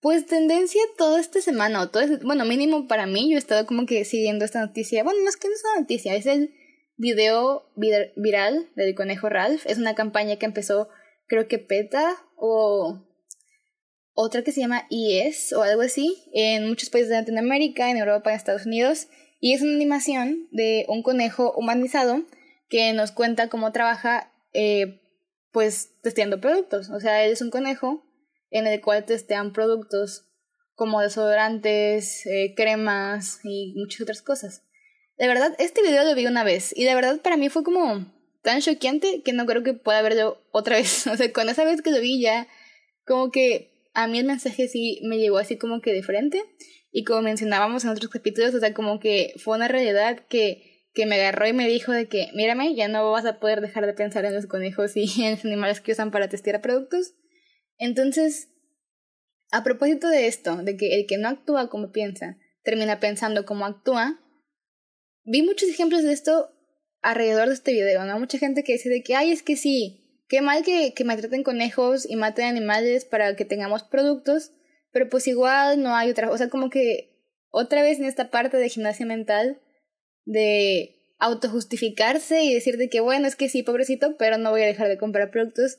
pues 0.00 0.26
tendencia 0.26 0.80
toda 0.96 1.20
esta 1.20 1.40
semana, 1.40 1.80
o 1.80 1.88
todo 1.90 2.02
este, 2.02 2.24
bueno, 2.24 2.44
mínimo 2.44 2.86
para 2.86 3.06
mí, 3.06 3.28
yo 3.28 3.36
he 3.36 3.38
estado 3.38 3.66
como 3.66 3.86
que 3.86 4.04
siguiendo 4.04 4.44
esta 4.44 4.60
noticia, 4.60 5.02
bueno, 5.02 5.20
no 5.22 5.28
es 5.28 5.36
que 5.36 5.48
no 5.48 5.54
es 5.54 5.62
una 5.64 5.80
noticia, 5.80 6.14
es 6.14 6.26
el 6.26 6.54
video 6.96 7.68
viral 7.74 8.70
del 8.76 8.94
conejo 8.94 9.28
Ralph, 9.28 9.62
es 9.66 9.78
una 9.78 9.94
campaña 9.94 10.36
que 10.36 10.46
empezó 10.46 10.88
creo 11.26 11.48
que 11.48 11.58
PETA 11.58 12.16
o 12.36 13.02
otra 14.14 14.42
que 14.42 14.52
se 14.52 14.60
llama 14.60 14.86
IES 14.88 15.52
o 15.52 15.62
algo 15.62 15.82
así, 15.82 16.24
en 16.32 16.68
muchos 16.68 16.90
países 16.90 17.10
de 17.10 17.16
Latinoamérica, 17.16 17.90
en 17.90 17.98
Europa, 17.98 18.30
en 18.30 18.36
Estados 18.36 18.66
Unidos, 18.66 19.08
y 19.40 19.52
es 19.52 19.60
una 19.60 19.74
animación 19.74 20.48
de 20.50 20.86
un 20.88 21.02
conejo 21.02 21.52
humanizado 21.52 22.22
que 22.68 22.92
nos 22.94 23.12
cuenta 23.12 23.48
cómo 23.48 23.72
trabaja, 23.72 24.32
eh, 24.54 25.02
pues, 25.52 26.00
testeando 26.02 26.40
productos. 26.40 26.88
O 26.90 26.98
sea, 26.98 27.24
él 27.24 27.32
es 27.32 27.42
un 27.42 27.50
conejo 27.50 28.04
en 28.50 28.66
el 28.66 28.80
cual 28.80 29.04
testean 29.04 29.52
productos 29.52 30.26
como 30.74 31.00
desodorantes, 31.00 32.26
eh, 32.26 32.54
cremas 32.56 33.40
y 33.44 33.74
muchas 33.76 34.00
otras 34.00 34.22
cosas. 34.22 34.62
De 35.18 35.28
verdad, 35.28 35.54
este 35.58 35.82
video 35.82 36.04
lo 36.04 36.14
vi 36.14 36.26
una 36.26 36.44
vez 36.44 36.76
y 36.76 36.84
de 36.84 36.94
verdad 36.94 37.20
para 37.22 37.36
mí 37.36 37.48
fue 37.48 37.64
como 37.64 38.12
tan 38.46 38.60
choqueante 38.60 39.22
que 39.24 39.32
no 39.32 39.44
creo 39.44 39.64
que 39.64 39.74
pueda 39.74 40.00
verlo 40.02 40.40
otra 40.52 40.76
vez. 40.76 41.06
O 41.12 41.16
sea, 41.16 41.32
con 41.32 41.48
esa 41.48 41.64
vez 41.64 41.82
que 41.82 41.90
lo 41.90 42.00
vi 42.00 42.20
ya, 42.20 42.46
como 43.04 43.32
que 43.32 43.90
a 43.92 44.06
mí 44.06 44.20
el 44.20 44.24
mensaje 44.24 44.68
sí 44.68 45.00
me 45.02 45.18
llegó 45.18 45.38
así 45.38 45.58
como 45.58 45.80
que 45.80 45.92
de 45.92 46.04
frente 46.04 46.44
y 46.92 47.02
como 47.02 47.22
mencionábamos 47.22 47.82
en 47.82 47.90
otros 47.90 48.08
capítulos, 48.08 48.54
o 48.54 48.60
sea, 48.60 48.72
como 48.72 49.00
que 49.00 49.34
fue 49.38 49.56
una 49.56 49.66
realidad 49.66 50.26
que, 50.28 50.86
que 50.94 51.06
me 51.06 51.16
agarró 51.16 51.48
y 51.48 51.54
me 51.54 51.66
dijo 51.66 51.90
de 51.90 52.06
que, 52.06 52.28
mírame, 52.34 52.76
ya 52.76 52.86
no 52.86 53.10
vas 53.10 53.26
a 53.26 53.40
poder 53.40 53.60
dejar 53.60 53.84
de 53.84 53.94
pensar 53.94 54.24
en 54.24 54.34
los 54.34 54.46
conejos 54.46 54.96
y 54.96 55.06
en 55.24 55.32
los 55.32 55.44
animales 55.44 55.80
que 55.80 55.90
usan 55.90 56.12
para 56.12 56.28
testear 56.28 56.60
productos. 56.60 57.14
Entonces, 57.78 58.50
a 59.50 59.64
propósito 59.64 60.08
de 60.08 60.28
esto, 60.28 60.56
de 60.62 60.76
que 60.76 60.94
el 60.94 61.06
que 61.06 61.18
no 61.18 61.28
actúa 61.28 61.68
como 61.68 61.90
piensa, 61.90 62.38
termina 62.62 63.00
pensando 63.00 63.44
como 63.44 63.66
actúa, 63.66 64.20
vi 65.24 65.42
muchos 65.42 65.68
ejemplos 65.68 66.04
de 66.04 66.12
esto 66.12 66.55
alrededor 67.06 67.46
de 67.46 67.54
este 67.54 67.72
video, 67.72 68.04
¿no? 68.04 68.18
Mucha 68.18 68.38
gente 68.38 68.64
que 68.64 68.72
dice 68.72 68.88
de 68.88 69.02
que, 69.02 69.14
ay, 69.14 69.30
es 69.30 69.44
que 69.44 69.56
sí, 69.56 70.22
qué 70.28 70.40
mal 70.40 70.64
que, 70.64 70.92
que 70.92 71.04
maltraten 71.04 71.44
conejos 71.44 72.04
y 72.08 72.16
maten 72.16 72.46
animales 72.46 73.04
para 73.04 73.36
que 73.36 73.44
tengamos 73.44 73.84
productos, 73.84 74.50
pero 74.90 75.08
pues 75.08 75.28
igual 75.28 75.80
no 75.80 75.94
hay 75.94 76.10
otra, 76.10 76.30
o 76.30 76.36
sea, 76.36 76.48
como 76.48 76.68
que 76.68 77.16
otra 77.50 77.82
vez 77.82 78.00
en 78.00 78.06
esta 78.06 78.30
parte 78.30 78.56
de 78.56 78.68
gimnasia 78.68 79.06
mental 79.06 79.60
de 80.24 80.96
autojustificarse 81.20 82.42
y 82.42 82.52
decir 82.52 82.76
de 82.76 82.88
que 82.88 82.98
bueno, 82.98 83.28
es 83.28 83.36
que 83.36 83.48
sí, 83.48 83.62
pobrecito, 83.62 84.16
pero 84.16 84.36
no 84.36 84.50
voy 84.50 84.62
a 84.62 84.66
dejar 84.66 84.88
de 84.88 84.98
comprar 84.98 85.30
productos 85.30 85.78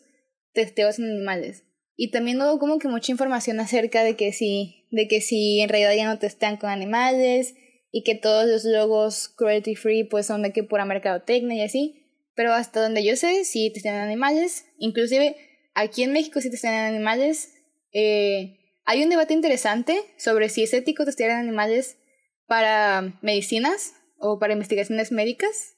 testeos 0.54 0.98
en 0.98 1.12
animales. 1.12 1.66
Y 1.98 2.12
también 2.12 2.42
hubo 2.42 2.58
como 2.58 2.80
que 2.80 2.88
mucha 2.88 3.12
información 3.12 3.60
acerca 3.60 4.02
de 4.04 4.16
que 4.16 4.32
sí, 4.32 4.88
de 4.92 5.10
que 5.10 5.20
sí, 5.20 5.60
en 5.60 5.68
realidad 5.68 5.94
ya 5.94 6.08
no 6.08 6.20
testean 6.20 6.56
con 6.56 6.70
animales 6.70 7.56
y 7.98 8.04
que 8.04 8.14
todos 8.14 8.46
los 8.46 8.64
logos 8.64 9.28
cruelty 9.28 9.74
free 9.74 10.04
pues 10.04 10.28
son 10.28 10.44
de 10.44 10.54
que 10.54 10.62
pura 10.62 10.86
mercadotecnia 10.86 11.58
y 11.58 11.62
así. 11.64 12.04
Pero 12.36 12.54
hasta 12.54 12.80
donde 12.80 13.04
yo 13.04 13.16
sé, 13.16 13.44
sí 13.44 13.72
testean 13.74 13.96
animales. 13.96 14.66
Inclusive 14.78 15.36
aquí 15.74 16.04
en 16.04 16.14
México 16.14 16.40
sí 16.40 16.52
testean 16.52 16.76
animales. 16.76 17.56
Eh, 17.94 18.60
hay 18.86 19.02
un 19.02 19.10
debate 19.10 19.34
interesante 19.34 20.00
sobre 20.16 20.50
si 20.50 20.62
es 20.62 20.76
ético 20.76 21.06
testear 21.06 21.32
animales 21.32 21.98
para 22.46 23.18
medicinas 23.24 23.94
o 24.20 24.38
para 24.38 24.54
investigaciones 24.54 25.12
médicas, 25.12 25.76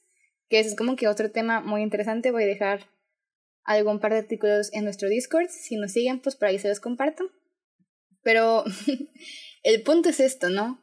que 0.49 0.59
es 0.59 0.75
como 0.75 0.97
que 0.97 1.07
otro 1.07 1.31
tema 1.31 1.61
muy 1.61 1.83
interesante. 1.83 2.31
Voy 2.31 2.43
a 2.43 2.47
dejar 2.47 2.89
algún 3.63 4.01
par 4.01 4.11
de 4.11 4.19
artículos 4.19 4.73
en 4.73 4.83
nuestro 4.83 5.07
Discord. 5.07 5.47
Si 5.47 5.77
nos 5.77 5.93
siguen, 5.93 6.19
pues 6.19 6.35
por 6.35 6.49
ahí 6.49 6.59
se 6.59 6.67
los 6.67 6.81
comparto. 6.81 7.31
Pero 8.23 8.65
el 9.63 9.83
punto 9.83 10.09
es 10.09 10.19
esto, 10.19 10.49
¿no? 10.49 10.81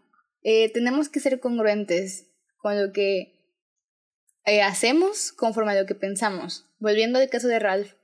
Eh, 0.48 0.70
tenemos 0.72 1.08
que 1.08 1.18
ser 1.18 1.40
congruentes 1.40 2.30
con 2.58 2.80
lo 2.80 2.92
que 2.92 3.34
eh, 4.44 4.62
hacemos 4.62 5.32
conforme 5.32 5.72
a 5.72 5.80
lo 5.80 5.86
que 5.86 5.96
pensamos. 5.96 6.66
volviendo 6.78 7.18
al 7.18 7.28
caso 7.28 7.48
de 7.48 7.58
Ralph, 7.58 7.94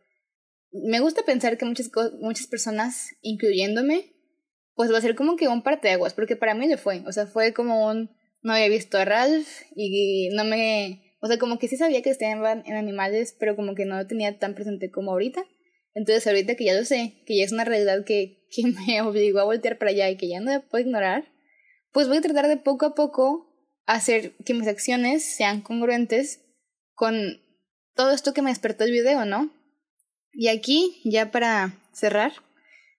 me 0.73 0.99
gusta 0.99 1.23
pensar 1.23 1.57
que 1.57 1.67
muchas, 1.67 1.89
muchas 2.19 2.49
personas, 2.49 3.11
incluyéndome, 3.21 4.17
pues 4.75 4.93
va 4.93 4.99
a 4.99 5.01
ser 5.01 5.15
como 5.15 5.37
que 5.37 5.47
un 5.47 5.63
parteaguas, 5.63 6.15
porque 6.15 6.35
para 6.35 6.57
mí 6.57 6.67
le 6.67 6.79
fue. 6.79 7.05
O 7.07 7.13
sea, 7.13 7.29
fue 7.29 7.53
como 7.53 7.87
un. 7.87 8.11
No 8.43 8.55
había 8.55 8.69
visto 8.69 8.99
a 8.99 9.05
Ralph 9.05 9.47
y 9.77 10.31
no 10.35 10.43
me. 10.43 11.15
O 11.21 11.29
sea, 11.29 11.39
como 11.39 11.61
que 11.61 11.69
sí 11.69 11.77
sabía 11.77 12.03
que 12.03 12.11
estaban 12.11 12.65
en 12.67 12.75
animales, 12.75 13.37
pero 13.39 13.55
como 13.55 13.77
que 13.77 13.85
no 13.85 13.99
lo 13.99 14.09
tenía 14.09 14.37
tan 14.41 14.57
presente 14.57 14.91
como 14.91 15.13
ahorita. 15.13 15.45
Entonces, 15.95 16.27
ahorita 16.27 16.57
que 16.57 16.65
ya 16.65 16.75
lo 16.75 16.85
sé, 16.85 17.23
que 17.25 17.37
ya 17.37 17.45
es 17.45 17.53
una 17.53 17.65
realidad 17.65 18.05
que, 18.05 18.49
que 18.51 18.63
me 18.89 19.01
obligó 19.03 19.39
a 19.39 19.45
voltear 19.45 19.79
para 19.79 19.93
allá 19.93 20.11
y 20.11 20.17
que 20.17 20.29
ya 20.29 20.41
no 20.41 20.51
la 20.51 20.61
puedo 20.61 20.85
ignorar, 20.85 21.32
pues 21.93 22.09
voy 22.09 22.19
a 22.19 22.23
tratar 22.23 22.49
de 22.49 22.57
poco 22.57 22.87
a 22.87 22.95
poco 22.95 23.49
hacer 23.87 24.35
que 24.45 24.55
mis 24.55 24.69
acciones 24.69 25.25
sean 25.37 25.61
congruentes 25.61 26.41
con 26.95 27.41
todo 27.95 28.13
esto 28.13 28.33
que 28.33 28.43
me 28.43 28.51
despertó 28.51 28.85
el 28.85 28.93
video, 28.93 29.25
¿no? 29.25 29.51
Y 30.33 30.49
aquí, 30.49 31.01
ya 31.05 31.31
para 31.31 31.79
cerrar, 31.93 32.33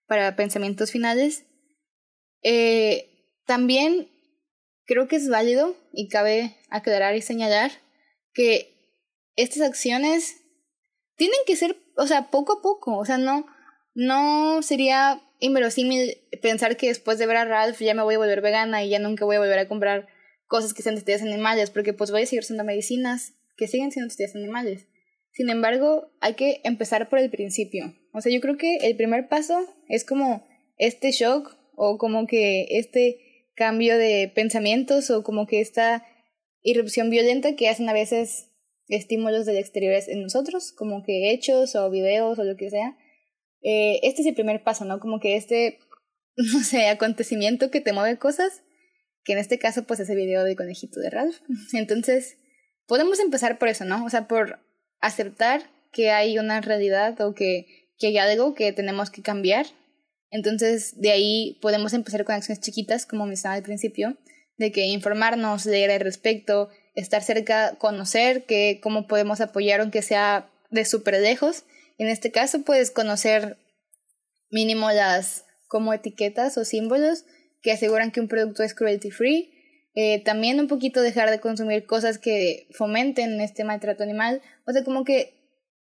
para 0.06 0.36
pensamientos 0.36 0.92
finales, 0.92 1.44
eh, 2.42 3.10
también 3.46 4.08
creo 4.86 5.08
que 5.08 5.16
es 5.16 5.28
válido 5.28 5.76
y 5.92 6.08
cabe 6.08 6.56
aclarar 6.70 7.16
y 7.16 7.22
señalar 7.22 7.72
que 8.32 8.74
estas 9.36 9.62
acciones 9.62 10.36
tienen 11.16 11.38
que 11.46 11.56
ser, 11.56 11.76
o 11.96 12.06
sea, 12.06 12.30
poco 12.30 12.58
a 12.58 12.62
poco, 12.62 12.96
o 12.96 13.04
sea, 13.04 13.18
no, 13.18 13.46
no 13.94 14.62
sería 14.62 15.22
inverosímil 15.40 16.18
pensar 16.42 16.76
que 16.76 16.88
después 16.88 17.18
de 17.18 17.26
ver 17.26 17.36
a 17.36 17.44
Ralph 17.44 17.80
ya 17.80 17.94
me 17.94 18.02
voy 18.02 18.14
a 18.14 18.18
volver 18.18 18.40
vegana 18.40 18.84
y 18.84 18.90
ya 18.90 18.98
nunca 18.98 19.24
voy 19.24 19.36
a 19.36 19.40
volver 19.40 19.58
a 19.58 19.68
comprar 19.68 20.08
cosas 20.46 20.74
que 20.74 20.82
sean 20.82 20.94
de 20.94 21.00
estudios 21.00 21.22
animales, 21.22 21.70
porque 21.70 21.92
pues 21.92 22.10
voy 22.10 22.22
a 22.22 22.26
seguir 22.26 22.40
usando 22.40 22.64
medicinas 22.64 23.34
que 23.56 23.68
siguen 23.68 23.92
siendo 23.92 24.08
estudios 24.08 24.34
animales. 24.34 24.86
Sin 25.32 25.50
embargo, 25.50 26.12
hay 26.20 26.34
que 26.34 26.60
empezar 26.64 27.08
por 27.08 27.18
el 27.18 27.30
principio. 27.30 27.94
O 28.12 28.20
sea, 28.20 28.32
yo 28.32 28.40
creo 28.40 28.56
que 28.56 28.76
el 28.76 28.96
primer 28.96 29.28
paso 29.28 29.66
es 29.88 30.04
como 30.04 30.46
este 30.78 31.10
shock 31.10 31.56
o 31.74 31.98
como 31.98 32.26
que 32.26 32.66
este 32.70 33.48
cambio 33.56 33.98
de 33.98 34.30
pensamientos 34.32 35.10
o 35.10 35.22
como 35.24 35.46
que 35.46 35.60
esta 35.60 36.06
irrupción 36.62 37.10
violenta 37.10 37.56
que 37.56 37.68
hacen 37.68 37.88
a 37.88 37.92
veces 37.92 38.50
estímulos 38.88 39.46
del 39.46 39.56
exterior 39.56 39.94
en 40.06 40.22
nosotros, 40.22 40.72
como 40.72 41.02
que 41.02 41.32
hechos 41.32 41.74
o 41.74 41.90
videos 41.90 42.38
o 42.38 42.44
lo 42.44 42.56
que 42.56 42.70
sea. 42.70 42.96
Eh, 43.64 43.98
este 44.04 44.22
es 44.22 44.28
el 44.28 44.34
primer 44.34 44.62
paso, 44.62 44.84
¿no? 44.84 45.00
Como 45.00 45.18
que 45.18 45.36
este, 45.36 45.80
no 46.36 46.60
sé, 46.60 46.86
acontecimiento 46.86 47.70
que 47.70 47.80
te 47.80 47.92
mueve 47.92 48.18
cosas, 48.18 48.62
que 49.24 49.32
en 49.32 49.38
este 49.38 49.58
caso 49.58 49.84
pues 49.84 49.98
es 49.98 50.08
el 50.08 50.16
video 50.16 50.44
del 50.44 50.56
conejito 50.56 51.00
de 51.00 51.10
Ralph. 51.10 51.38
Entonces, 51.72 52.36
podemos 52.86 53.18
empezar 53.18 53.58
por 53.58 53.68
eso, 53.68 53.84
¿no? 53.84 54.04
O 54.04 54.10
sea, 54.10 54.28
por 54.28 54.60
aceptar 55.00 55.62
que 55.92 56.10
hay 56.10 56.38
una 56.38 56.60
realidad 56.60 57.20
o 57.20 57.34
que, 57.34 57.88
que 57.98 58.06
hay 58.08 58.18
algo 58.18 58.54
que 58.54 58.72
tenemos 58.72 59.10
que 59.10 59.22
cambiar 59.22 59.66
entonces, 60.34 61.00
de 61.00 61.12
ahí 61.12 61.60
podemos 61.62 61.92
empezar 61.92 62.24
con 62.24 62.34
acciones 62.34 62.60
chiquitas, 62.60 63.06
como 63.06 63.24
mencionaba 63.24 63.56
al 63.56 63.62
principio, 63.62 64.16
de 64.56 64.72
que 64.72 64.86
informarnos, 64.86 65.64
leer 65.64 65.92
al 65.92 66.00
respecto, 66.00 66.70
estar 66.96 67.22
cerca, 67.22 67.76
conocer 67.78 68.42
que 68.44 68.80
cómo 68.82 69.06
podemos 69.06 69.40
apoyar 69.40 69.80
aunque 69.80 70.02
sea 70.02 70.50
de 70.70 70.84
súper 70.84 71.20
lejos. 71.20 71.62
En 71.98 72.08
este 72.08 72.30
caso, 72.30 72.62
puedes 72.62 72.90
conocer 72.90 73.58
mínimo 74.50 74.90
las 74.90 75.44
como 75.68 75.92
etiquetas 75.92 76.56
o 76.58 76.64
símbolos 76.64 77.24
que 77.62 77.72
aseguran 77.72 78.12
que 78.12 78.20
un 78.20 78.28
producto 78.28 78.62
es 78.62 78.74
cruelty 78.74 79.10
free. 79.10 79.50
Eh, 79.94 80.22
también 80.24 80.60
un 80.60 80.68
poquito 80.68 81.02
dejar 81.02 81.30
de 81.30 81.40
consumir 81.40 81.86
cosas 81.86 82.18
que 82.18 82.68
fomenten 82.72 83.40
este 83.40 83.64
maltrato 83.64 84.02
animal. 84.02 84.42
O 84.66 84.72
sea, 84.72 84.84
como 84.84 85.04
que 85.04 85.34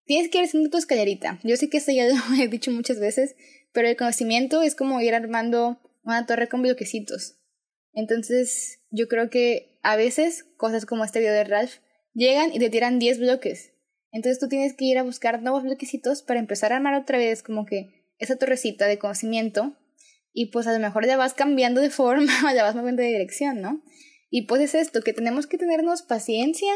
tienes 0.05 0.31
que 0.31 0.39
ir 0.39 0.45
haciendo 0.45 0.71
tu 0.71 0.79
escalerita. 0.79 1.41
Yo 1.43 1.57
sé 1.57 1.69
que 1.69 1.79
esto 1.79 1.93
ya 1.93 2.07
lo 2.09 2.43
he 2.43 2.49
dicho 2.49 2.71
muchas 2.71 3.01
veces, 3.01 3.35
pero 3.73 3.89
el 3.89 3.97
conocimiento 3.97 4.63
es 4.63 4.75
como 4.75 5.01
ir 5.01 5.15
armando 5.15 5.81
una 6.05 6.27
torre 6.27 6.49
con 6.49 6.63
bloquecitos. 6.63 7.39
Entonces, 7.93 8.81
yo 8.91 9.09
creo 9.09 9.31
que 9.31 9.79
a 9.83 9.97
veces 9.97 10.45
cosas 10.57 10.87
como 10.87 11.05
este 11.05 11.21
video 11.21 11.33
de 11.33 11.45
Ralph 11.45 11.77
llegan 12.15 12.53
y 12.53 12.59
te 12.59 12.71
tiran 12.71 12.99
10 12.99 13.19
bloques. 13.19 13.73
Entonces 14.13 14.39
tú 14.39 14.49
tienes 14.49 14.75
que 14.75 14.85
ir 14.85 14.99
a 14.99 15.03
buscar 15.03 15.43
nuevos 15.43 15.63
bloquecitos 15.63 16.23
para 16.23 16.39
empezar 16.39 16.73
a 16.73 16.77
armar 16.77 16.95
otra 16.95 17.19
vez 17.19 17.43
como 17.43 17.67
que 17.67 18.07
esa 18.19 18.37
torrecita 18.37 18.87
de 18.87 18.99
conocimiento 18.99 19.77
y 20.33 20.47
pues 20.47 20.67
a 20.67 20.73
lo 20.73 20.79
mejor 20.79 21.07
ya 21.07 21.17
vas 21.17 21.35
cambiando 21.35 21.81
de 21.81 21.91
forma, 22.01 22.55
ya 22.55 22.63
vas 22.63 22.75
moviendo 22.75 23.03
de 23.03 23.09
dirección, 23.09 23.61
¿no? 23.61 23.83
Y 24.31 24.43
pues 24.43 24.61
es 24.63 24.75
esto, 24.75 25.03
que 25.03 25.13
tenemos 25.13 25.47
que 25.47 25.59
tenernos 25.59 26.03
paciencia 26.03 26.73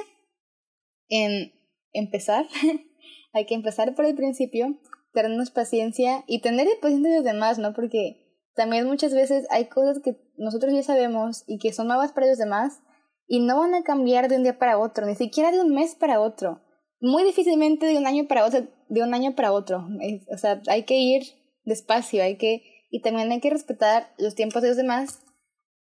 en 1.08 1.52
empezar. 1.92 2.46
Hay 3.32 3.46
que 3.46 3.54
empezar 3.54 3.94
por 3.94 4.04
el 4.04 4.14
principio 4.14 4.78
tenernos 5.12 5.50
paciencia 5.50 6.24
y 6.26 6.42
tener 6.42 6.68
paciencia 6.80 7.10
de 7.10 7.16
los 7.16 7.24
demás, 7.24 7.58
¿no? 7.58 7.72
Porque 7.72 8.26
también 8.54 8.86
muchas 8.86 9.14
veces 9.14 9.46
hay 9.50 9.66
cosas 9.66 10.00
que 10.00 10.16
nosotros 10.36 10.72
ya 10.72 10.82
sabemos 10.82 11.44
y 11.46 11.58
que 11.58 11.72
son 11.72 11.88
nuevas 11.88 12.12
para 12.12 12.26
los 12.26 12.38
demás 12.38 12.80
y 13.26 13.40
no 13.40 13.58
van 13.58 13.74
a 13.74 13.82
cambiar 13.82 14.28
de 14.28 14.36
un 14.36 14.42
día 14.42 14.58
para 14.58 14.78
otro, 14.78 15.06
ni 15.06 15.14
siquiera 15.14 15.52
de 15.52 15.60
un 15.60 15.74
mes 15.74 15.94
para 15.94 16.20
otro. 16.20 16.62
Muy 17.00 17.24
difícilmente 17.24 17.86
de 17.86 17.98
un 17.98 18.06
año 18.06 18.26
para 18.26 18.44
otro, 18.44 18.66
de 18.88 19.02
un 19.02 19.14
año 19.14 19.34
para 19.34 19.52
otro. 19.52 19.86
O 20.32 20.38
sea, 20.38 20.62
hay 20.68 20.84
que 20.84 20.96
ir 20.96 21.22
despacio, 21.64 22.22
hay 22.22 22.36
que 22.36 22.62
y 22.90 23.00
también 23.00 23.30
hay 23.32 23.40
que 23.40 23.50
respetar 23.50 24.12
los 24.18 24.34
tiempos 24.34 24.62
de 24.62 24.68
los 24.68 24.76
demás 24.76 25.20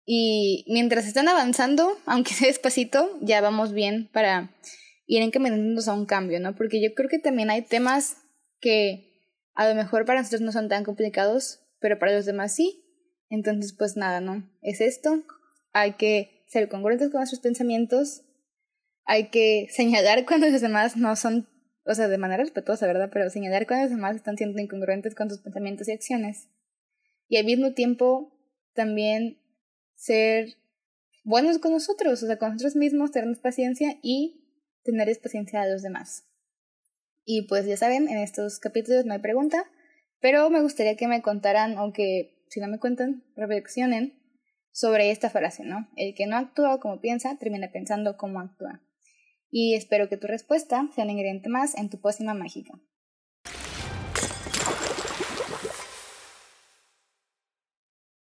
y 0.05 0.65
mientras 0.67 1.07
están 1.07 1.27
avanzando, 1.27 1.97
aunque 2.05 2.33
sea 2.33 2.47
despacito, 2.47 3.09
ya 3.21 3.41
vamos 3.41 3.73
bien 3.73 4.09
para 4.13 4.55
ir 5.07 5.21
encaminándonos 5.21 5.87
a 5.87 5.93
un 5.93 6.05
cambio, 6.05 6.39
¿no? 6.39 6.55
Porque 6.55 6.81
yo 6.81 6.93
creo 6.93 7.09
que 7.09 7.19
también 7.19 7.49
hay 7.49 7.63
temas 7.63 8.17
que 8.59 9.15
a 9.53 9.67
lo 9.67 9.75
mejor 9.75 10.05
para 10.05 10.19
nosotros 10.19 10.41
no 10.41 10.51
son 10.51 10.67
tan 10.69 10.83
complicados, 10.83 11.61
pero 11.79 11.97
para 11.99 12.13
los 12.13 12.25
demás 12.25 12.53
sí. 12.53 12.81
Entonces, 13.29 13.73
pues 13.73 13.97
nada, 13.97 14.21
¿no? 14.21 14.47
Es 14.61 14.81
esto. 14.81 15.23
Hay 15.73 15.93
que 15.93 16.43
ser 16.47 16.69
congruentes 16.69 17.09
con 17.09 17.19
nuestros 17.19 17.41
pensamientos. 17.41 18.21
Hay 19.05 19.29
que 19.29 19.67
señalar 19.69 20.25
cuando 20.27 20.49
los 20.49 20.61
demás 20.61 20.97
no 20.97 21.15
son, 21.15 21.47
o 21.85 21.93
sea, 21.93 22.07
de 22.07 22.17
manera 22.17 22.43
respetuosa, 22.43 22.87
¿verdad? 22.87 23.09
Pero 23.11 23.29
señalar 23.29 23.67
cuando 23.67 23.85
los 23.85 23.91
demás 23.91 24.15
están 24.15 24.37
siendo 24.37 24.61
incongruentes 24.61 25.15
con 25.15 25.29
sus 25.29 25.39
pensamientos 25.39 25.87
y 25.87 25.93
acciones. 25.93 26.49
Y 27.27 27.37
al 27.37 27.45
mismo 27.45 27.73
tiempo, 27.73 28.37
también 28.73 29.39
ser 29.95 30.55
buenos 31.23 31.57
con 31.57 31.71
nosotros, 31.71 32.21
o 32.21 32.27
sea, 32.27 32.37
con 32.37 32.51
nosotros 32.51 32.75
mismos, 32.75 33.11
tenernos 33.11 33.39
paciencia 33.39 33.97
y 34.01 34.45
tener 34.83 35.09
paciencia 35.21 35.61
a 35.61 35.67
los 35.67 35.81
demás. 35.81 36.27
Y 37.25 37.47
pues 37.47 37.65
ya 37.65 37.75
saben, 37.75 38.07
en 38.07 38.19
estos 38.19 38.59
capítulos 38.59 39.05
no 39.05 39.13
hay 39.13 39.19
pregunta, 39.19 39.65
pero 40.19 40.49
me 40.51 40.61
gustaría 40.61 40.95
que 40.95 41.07
me 41.07 41.23
contaran, 41.23 41.77
aunque 41.77 42.43
si 42.49 42.59
no 42.59 42.67
me 42.67 42.79
cuentan, 42.79 43.23
reflexionen 43.35 44.13
sobre 44.71 45.09
esta 45.09 45.29
frase, 45.29 45.63
¿no? 45.63 45.89
El 45.95 46.13
que 46.13 46.27
no 46.27 46.37
actúa 46.37 46.79
como 46.79 47.01
piensa, 47.01 47.37
termina 47.39 47.71
pensando 47.71 48.17
como 48.17 48.39
actúa. 48.39 48.84
Y 49.49 49.75
espero 49.75 50.09
que 50.09 50.17
tu 50.17 50.27
respuesta 50.27 50.87
sea 50.93 51.03
un 51.03 51.11
ingrediente 51.11 51.49
más 51.49 51.77
en 51.77 51.89
tu 51.89 51.99
pócima 51.99 52.33
mágica. 52.33 52.79